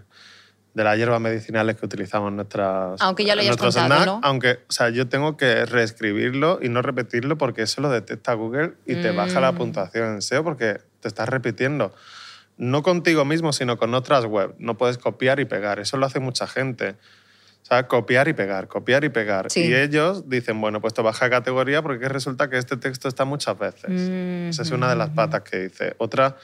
de 0.75 0.85
las 0.85 0.97
hierbas 0.97 1.21
medicinales 1.21 1.77
que 1.77 1.85
utilizamos 1.85 2.31
en 2.31 2.37
nuestras 2.37 3.01
Aunque 3.01 3.25
ya 3.25 3.35
lo 3.35 3.43
hayas 3.43 3.57
contado, 3.57 3.87
snacks, 3.87 4.07
¿no? 4.07 4.21
Aunque, 4.23 4.61
o 4.69 4.73
sea, 4.73 4.89
yo 4.89 5.07
tengo 5.09 5.37
que 5.37 5.67
reescribirlo 5.67 6.59
y 6.63 6.69
no 6.71 6.81
repetirlo 6.81 7.37
porque 7.37 7.63
eso 7.63 7.81
lo 7.83 7.91
detecta 7.91 8.33
Google 8.35 8.73
y 8.87 8.95
te 8.97 9.11
baja 9.11 9.41
la 9.41 9.53
Mm. 9.53 9.57
puntuación 9.57 10.15
en 10.15 10.23
SEO 10.23 10.43
porque 10.45 10.81
te 11.01 11.09
estás 11.09 11.29
repitiendo. 11.29 11.95
No 12.57 12.83
contigo 12.83 13.25
mismo, 13.25 13.53
sino 13.53 13.77
con 13.77 13.93
otras 13.95 14.25
web. 14.25 14.55
No 14.59 14.77
puedes 14.79 14.97
copiar 14.99 15.41
y 15.41 15.45
pegar. 15.45 15.79
Eso 15.79 15.97
lo 15.97 16.07
hace 16.07 16.21
mucha 16.21 16.47
gente. 16.47 16.97
O 17.63 17.65
sea, 17.65 17.87
copiar 17.87 18.29
y 18.29 18.33
pegar, 18.33 18.67
copiar 18.69 19.05
y 19.05 19.09
pegar. 19.09 19.51
Sí. 19.51 19.65
Y 19.67 19.75
ellos 19.75 20.29
dicen, 20.29 20.61
bueno, 20.61 20.81
pues 20.81 20.95
te 20.95 21.03
baja 21.03 21.31
categoría 21.31 21.81
porque 21.83 22.09
resulta 22.09 22.49
que 22.51 22.59
este 22.59 22.77
texto 22.77 23.09
está 23.09 23.25
muchas 23.25 23.59
veces. 23.59 23.91
Mm, 23.91 24.49
Esa 24.51 24.63
es 24.63 24.71
una 24.71 24.89
de 24.89 24.97
las 24.97 25.11
patas 25.11 25.43
que 25.43 25.59
dice. 25.61 25.95
Otra 25.99 26.37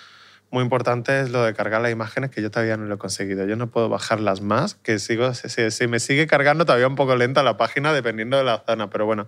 muy 0.51 0.63
importante 0.63 1.21
es 1.21 1.31
lo 1.31 1.45
de 1.45 1.53
cargar 1.55 1.83
las 1.83 1.93
imágenes, 1.93 2.31
que 2.31 2.41
yo 2.41 2.51
todavía 2.51 2.77
no 2.77 2.85
lo 2.87 2.95
he 2.95 2.99
conseguido. 2.99 3.45
Yo 3.47 3.57
no 3.57 3.71
puedo 3.71 3.89
bajarlas 3.89 4.41
más, 4.41 4.75
que 4.77 4.99
sigo, 4.99 5.35
si, 5.35 5.71
si- 5.71 5.87
me 5.87 6.01
sigue 6.01 6.27
cargando 6.27 6.65
todavía 6.65 6.87
un 6.87 6.97
poco 6.97 7.17
lenta 7.17 7.43
la 7.43 7.57
página 7.57 7.93
dependiendo 7.93 8.37
de 8.39 8.45
la 8.45 8.63
zona. 8.67 8.89
Pero 8.89 9.05
bueno, 9.07 9.27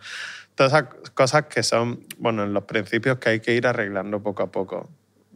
todas 0.54 0.72
esas 0.72 1.10
cosas 1.14 1.44
que 1.46 1.62
son, 1.62 2.00
bueno, 2.18 2.44
en 2.44 2.54
los 2.54 2.64
principios 2.64 3.18
que 3.18 3.28
hay 3.30 3.40
que 3.40 3.54
ir 3.54 3.66
arreglando 3.66 4.22
poco 4.22 4.42
a 4.42 4.50
poco. 4.50 4.88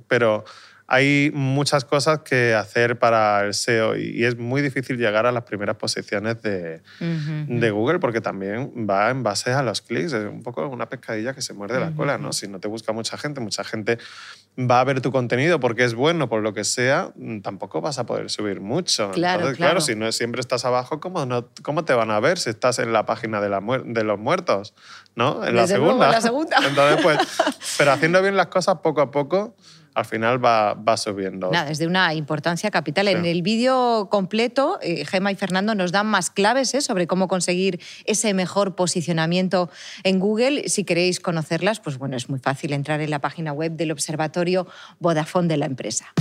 Pero 0.08 0.44
hay 0.86 1.30
muchas 1.34 1.84
cosas 1.86 2.20
que 2.20 2.54
hacer 2.54 2.98
para 2.98 3.42
el 3.44 3.54
SEO 3.54 3.96
y, 3.96 4.24
es 4.24 4.36
muy 4.36 4.60
difícil 4.60 4.98
llegar 4.98 5.24
a 5.24 5.32
las 5.32 5.44
primeras 5.44 5.76
posiciones 5.76 6.42
de, 6.42 6.82
Ujú. 7.00 7.58
de 7.58 7.70
Google 7.70 7.98
porque 8.00 8.20
también 8.20 8.70
va 8.88 9.08
en 9.10 9.22
base 9.22 9.50
a 9.52 9.62
los 9.62 9.80
clics. 9.80 10.12
Es 10.12 10.26
un 10.30 10.42
poco 10.42 10.66
una 10.68 10.88
pescadilla 10.88 11.32
que 11.34 11.40
se 11.42 11.54
muerde 11.54 11.80
la 11.80 11.92
cola, 11.94 12.18
¿no? 12.18 12.32
Si 12.34 12.48
no 12.48 12.60
te 12.60 12.68
busca 12.68 12.92
mucha 12.92 13.16
gente, 13.16 13.40
mucha 13.40 13.64
gente 13.64 13.98
va 14.58 14.80
a 14.80 14.84
ver 14.84 15.00
tu 15.00 15.10
contenido 15.10 15.58
porque 15.58 15.84
es 15.84 15.94
bueno, 15.94 16.28
por 16.28 16.42
lo 16.42 16.54
que 16.54 16.64
sea, 16.64 17.12
mm, 17.16 17.40
tampoco 17.40 17.80
vas 17.80 17.98
a 17.98 18.06
poder 18.06 18.30
subir 18.30 18.60
mucho. 18.60 19.10
Claro, 19.10 19.40
Entonces, 19.40 19.56
claro. 19.56 19.72
claro, 19.72 19.80
si 19.80 19.96
no 19.96 20.10
siempre 20.12 20.40
estás 20.40 20.64
abajo, 20.64 21.00
¿cómo, 21.00 21.26
no, 21.26 21.48
¿cómo 21.62 21.84
te 21.84 21.92
van 21.94 22.10
a 22.10 22.20
ver 22.20 22.38
si 22.38 22.50
estás 22.50 22.78
en 22.78 22.92
la 22.92 23.04
página 23.04 23.40
de, 23.40 23.48
la 23.48 23.60
de 23.84 24.04
los 24.04 24.18
muertos? 24.18 24.74
¿No? 25.16 25.44
En 25.44 25.56
la 25.56 25.66
luego, 25.66 25.66
segunda. 25.66 26.06
en 26.06 26.12
la 26.12 26.20
segunda. 26.20 26.56
Entonces, 26.68 27.02
pues, 27.02 27.18
pero 27.78 27.92
haciendo 27.92 28.22
bien 28.22 28.36
las 28.36 28.46
cosas 28.46 28.78
poco 28.82 29.00
a 29.00 29.10
poco, 29.10 29.56
al 29.94 30.04
final 30.04 30.44
va, 30.44 30.74
va 30.74 30.96
subiendo. 30.96 31.50
Nada, 31.50 31.70
es 31.70 31.78
de 31.78 31.86
una 31.86 32.12
importancia 32.14 32.70
capital. 32.70 33.08
En 33.08 33.24
el 33.24 33.42
vídeo 33.42 34.08
completo, 34.10 34.78
eh, 34.82 35.04
Gemma 35.06 35.32
y 35.32 35.36
Fernando 35.36 35.74
nos 35.74 35.92
dan 35.92 36.06
más 36.06 36.30
claves 36.30 36.74
eh, 36.74 36.80
sobre 36.80 37.06
cómo 37.06 37.28
conseguir 37.28 37.80
ese 38.04 38.34
mejor 38.34 38.74
posicionamiento 38.74 39.70
en 40.02 40.18
Google. 40.18 40.68
Si 40.68 40.84
queréis 40.84 41.20
conocerlas, 41.20 41.80
pues 41.80 41.98
bueno, 41.98 42.16
es 42.16 42.28
muy 42.28 42.40
fácil 42.40 42.72
entrar 42.72 43.00
en 43.00 43.10
la 43.10 43.20
página 43.20 43.52
web 43.52 43.72
del 43.72 43.92
Observatorio 43.92 44.66
Vodafone 44.98 45.48
de 45.48 45.56
la 45.56 45.66
empresa. 45.66 46.12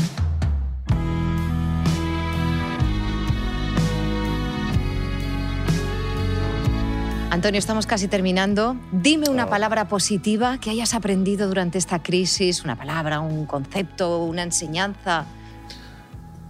Antonio, 7.43 7.59
estamos 7.59 7.85
casi 7.87 8.07
terminando. 8.07 8.77
Dime 8.93 9.27
una 9.27 9.49
palabra 9.49 9.89
positiva 9.89 10.59
que 10.61 10.69
hayas 10.69 10.93
aprendido 10.93 11.45
durante 11.49 11.77
esta 11.77 12.01
crisis, 12.01 12.63
una 12.63 12.77
palabra, 12.77 13.19
un 13.19 13.45
concepto, 13.45 14.23
una 14.23 14.43
enseñanza. 14.43 15.25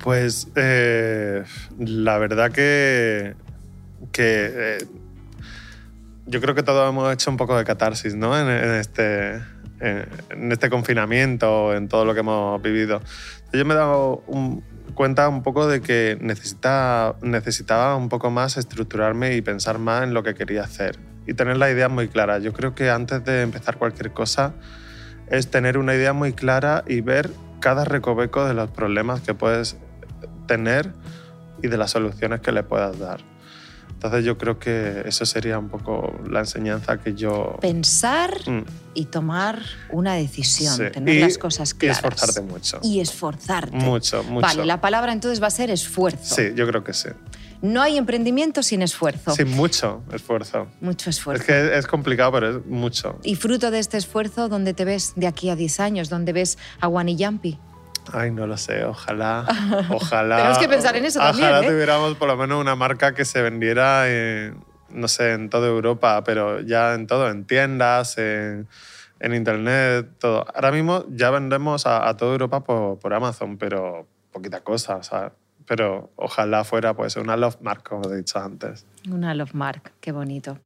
Pues 0.03 0.49
eh, 0.55 1.43
la 1.79 2.19
verdad 2.19 2.51
que, 2.51 3.33
que 4.11 4.51
eh, 4.53 4.77
yo 6.27 6.39
creo 6.39 6.53
que 6.53 6.61
todos 6.61 6.87
hemos 6.87 7.11
hecho 7.11 7.31
un 7.31 7.37
poco 7.37 7.57
de 7.57 7.63
catarsis 7.63 8.13
¿no? 8.13 8.39
en, 8.39 8.47
en 8.47 8.75
este, 8.75 9.33
en, 9.79 10.07
en 10.29 10.51
este 10.51 10.69
confinamiento, 10.69 11.73
en 11.73 11.87
todo 11.87 12.05
lo 12.05 12.13
que 12.13 12.19
hemos 12.19 12.61
vivido. 12.61 13.01
Yo 13.51 13.65
me 13.65 13.73
he 13.73 13.77
dado 13.77 14.23
un- 14.27 14.63
cuenta 14.93 15.27
un 15.29 15.43
poco 15.43 15.67
de 15.67 15.81
que 15.81 16.17
necesita, 16.21 17.15
necesitaba 17.21 17.95
un 17.95 18.09
poco 18.09 18.29
más 18.29 18.57
estructurarme 18.57 19.35
y 19.35 19.41
pensar 19.41 19.79
más 19.79 20.03
en 20.03 20.13
lo 20.13 20.23
que 20.23 20.35
quería 20.35 20.63
hacer 20.63 20.99
y 21.25 21.33
tener 21.33 21.57
la 21.57 21.71
idea 21.71 21.89
muy 21.89 22.07
clara. 22.07 22.39
Yo 22.39 22.53
creo 22.53 22.75
que 22.75 22.89
antes 22.89 23.23
de 23.23 23.41
empezar 23.41 23.77
cualquier 23.77 24.11
cosa 24.11 24.53
es 25.27 25.49
tener 25.49 25.77
una 25.77 25.95
idea 25.95 26.13
muy 26.13 26.33
clara 26.33 26.83
y 26.87 27.01
ver 27.01 27.31
cada 27.59 27.85
recoveco 27.85 28.45
de 28.45 28.53
los 28.53 28.69
problemas 28.71 29.21
que 29.21 29.33
puedes 29.33 29.77
tener 30.47 30.91
y 31.61 31.69
de 31.69 31.77
las 31.77 31.91
soluciones 31.91 32.41
que 32.41 32.51
le 32.51 32.63
puedas 32.63 32.99
dar. 32.99 33.32
Entonces 33.93 34.25
yo 34.25 34.37
creo 34.37 34.59
que 34.59 35.03
eso 35.05 35.25
sería 35.25 35.57
un 35.57 35.69
poco 35.69 36.13
la 36.29 36.39
enseñanza 36.41 36.97
que 36.99 37.13
yo... 37.13 37.57
Pensar 37.61 38.33
Mm, 38.45 38.63
y 38.95 39.05
tomar 39.05 39.59
una 39.91 40.13
decisión, 40.15 40.75
sí. 40.75 40.83
tener 40.91 41.15
Y- 41.15 41.19
las 41.21 41.37
cosas 41.37 41.71
Y 41.71 41.77
claras. 41.77 41.97
esforzarte 41.99 42.41
mucho. 42.41 42.79
Y 42.83 42.99
esforzarte. 42.99 43.75
Mucho, 43.77 44.23
mucho. 44.23 44.41
Vale, 44.45 44.65
la 44.65 44.81
palabra 44.81 45.13
entonces 45.13 45.41
va 45.41 45.47
a 45.47 45.51
ser 45.51 45.69
esfuerzo. 45.69 46.35
Sí, 46.35 46.49
yo 46.55 46.67
creo 46.67 46.83
que 46.83 46.93
sí. 46.93 47.09
No 47.61 47.81
hay 47.81 47.97
emprendimiento 47.97 48.61
sin 48.61 48.81
esfuerzo. 48.81 49.33
Sí, 49.35 49.45
mucho 49.45 50.03
esfuerzo. 50.11 50.67
Mucho 50.81 51.09
esfuerzo. 51.09 51.43
Es 51.43 51.47
que 51.47 51.77
es 51.77 51.87
complicado, 51.87 52.33
pero 52.33 52.57
es 52.59 52.65
mucho. 52.65 53.19
Y 53.23 53.35
fruto 53.35 53.71
de 53.71 53.79
este 53.79 53.95
esfuerzo, 53.97 54.49
¿dónde 54.49 54.73
te 54.73 54.83
ves 54.83 55.13
de 55.15 55.27
aquí 55.27 55.49
a 55.49 55.55
10 55.55 55.79
años? 55.79 56.09
¿Dónde 56.09 56.33
ves 56.33 56.57
a 56.81 56.89
Wani 56.89 57.15
Yampi? 57.15 57.57
Ay, 58.11 58.31
no 58.31 58.47
lo 58.47 58.57
sé, 58.57 58.83
ojalá, 58.83 59.45
ojalá. 59.89 60.37
Tenemos 60.37 60.57
que 60.57 60.67
pensar 60.67 60.95
en 60.95 61.05
eso 61.05 61.19
también, 61.19 61.47
Ojalá 61.47 61.65
¿eh? 61.65 61.69
tuviéramos 61.69 62.15
por 62.15 62.27
lo 62.27 62.37
menos 62.37 62.59
una 62.59 62.75
marca 62.75 63.13
que 63.13 63.25
se 63.25 63.41
vendiera, 63.41 64.09
en, 64.09 64.63
no 64.89 65.07
sé, 65.07 65.31
en 65.33 65.49
toda 65.49 65.67
Europa, 65.67 66.23
pero 66.23 66.59
ya 66.61 66.93
en 66.93 67.07
todo, 67.07 67.29
en 67.29 67.45
tiendas, 67.45 68.17
en, 68.17 68.67
en 69.19 69.33
internet, 69.33 70.07
todo. 70.19 70.45
Ahora 70.53 70.71
mismo 70.71 71.05
ya 71.09 71.29
vendemos 71.29 71.85
a, 71.85 72.07
a 72.07 72.17
toda 72.17 72.33
Europa 72.33 72.63
por, 72.63 72.99
por 72.99 73.13
Amazon, 73.13 73.57
pero 73.57 74.07
poquita 74.31 74.61
cosa, 74.61 75.01
¿sabes? 75.03 75.31
Pero 75.65 76.11
ojalá 76.17 76.65
fuera 76.65 76.93
pues 76.93 77.15
una 77.15 77.37
love 77.37 77.57
mark, 77.61 77.83
como 77.83 78.11
he 78.11 78.17
dicho 78.17 78.37
antes. 78.37 78.85
Una 79.09 79.33
Love 79.33 79.53
Mark, 79.53 79.93
qué 80.01 80.11
bonito. 80.11 80.59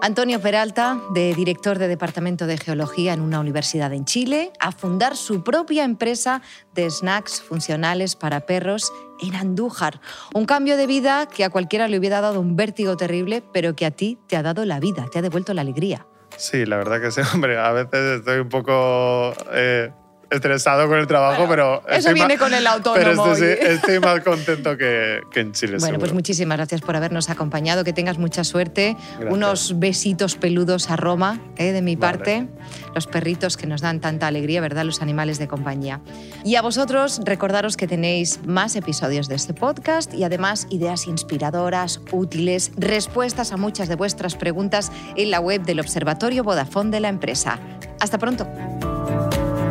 Antonio 0.00 0.40
Peralta, 0.40 1.00
de 1.12 1.34
director 1.34 1.76
de 1.78 1.88
Departamento 1.88 2.46
de 2.46 2.56
Geología 2.56 3.12
en 3.12 3.20
una 3.20 3.40
universidad 3.40 3.92
en 3.92 4.04
Chile, 4.04 4.52
a 4.60 4.70
fundar 4.70 5.16
su 5.16 5.42
propia 5.42 5.82
empresa 5.82 6.40
de 6.72 6.88
snacks 6.88 7.42
funcionales 7.42 8.14
para 8.14 8.46
perros 8.46 8.92
en 9.20 9.34
Andújar. 9.34 10.00
Un 10.34 10.44
cambio 10.44 10.76
de 10.76 10.86
vida 10.86 11.26
que 11.26 11.44
a 11.44 11.50
cualquiera 11.50 11.88
le 11.88 11.98
hubiera 11.98 12.20
dado 12.20 12.40
un 12.40 12.54
vértigo 12.54 12.96
terrible, 12.96 13.42
pero 13.52 13.74
que 13.74 13.86
a 13.86 13.90
ti 13.90 14.18
te 14.28 14.36
ha 14.36 14.42
dado 14.44 14.64
la 14.64 14.78
vida, 14.78 15.06
te 15.10 15.18
ha 15.18 15.22
devuelto 15.22 15.52
la 15.52 15.62
alegría. 15.62 16.06
Sí, 16.36 16.64
la 16.64 16.76
verdad 16.76 17.00
que 17.00 17.10
sí, 17.10 17.20
hombre. 17.34 17.58
A 17.58 17.72
veces 17.72 18.20
estoy 18.20 18.38
un 18.38 18.48
poco 18.48 19.32
eh, 19.52 19.90
estresado 20.30 20.88
con 20.88 20.98
el 20.98 21.06
trabajo, 21.06 21.46
pero... 21.48 21.82
Eso 21.88 22.12
viene 22.12 22.36
con 22.36 22.52
el 22.52 22.66
autónomo. 22.66 23.24
Pero 23.24 23.32
estoy, 23.32 23.66
estoy 23.66 24.00
más 24.00 24.20
contento 24.20 24.76
que, 24.76 25.20
que 25.30 25.40
en 25.40 25.52
Chile, 25.52 25.76
Bueno, 25.78 25.98
pues 25.98 26.08
seguro. 26.08 26.14
muchísimas 26.14 26.58
gracias 26.58 26.80
por 26.80 26.96
habernos 26.96 27.30
acompañado, 27.30 27.84
que 27.84 27.92
tengas 27.92 28.18
mucha 28.18 28.44
suerte. 28.44 28.96
Gracias. 28.98 29.32
Unos 29.32 29.78
besitos 29.78 30.36
peludos 30.36 30.90
a 30.90 30.96
Roma, 30.96 31.40
¿eh? 31.56 31.72
de 31.72 31.82
mi 31.82 31.96
Vale. 31.96 32.18
parte. 32.18 32.48
Los 32.94 33.06
perritos 33.06 33.56
que 33.56 33.66
nos 33.66 33.80
dan 33.80 34.00
tanta 34.00 34.26
alegría, 34.26 34.60
¿verdad? 34.60 34.84
Los 34.84 35.02
animales 35.02 35.38
de 35.38 35.48
compañía. 35.48 36.00
Y 36.44 36.56
a 36.56 36.62
vosotros, 36.62 37.20
recordaros 37.24 37.76
que 37.76 37.86
tenéis 37.86 38.40
más 38.46 38.76
episodios 38.76 39.28
de 39.28 39.36
este 39.36 39.54
podcast 39.54 40.12
y 40.14 40.24
además 40.24 40.66
ideas 40.70 41.06
inspiradoras, 41.06 42.00
útiles, 42.12 42.72
respuestas 42.76 43.52
a 43.52 43.56
muchas 43.56 43.88
de 43.88 43.94
vuestras 43.94 44.36
preguntas 44.36 44.92
en 45.16 45.30
la 45.30 45.40
web 45.40 45.62
del 45.62 45.80
Observatorio 45.80 46.44
Vodafone 46.44 46.90
de 46.90 47.00
la 47.00 47.08
empresa. 47.08 47.58
Hasta 48.00 48.18
pronto. 48.18 48.46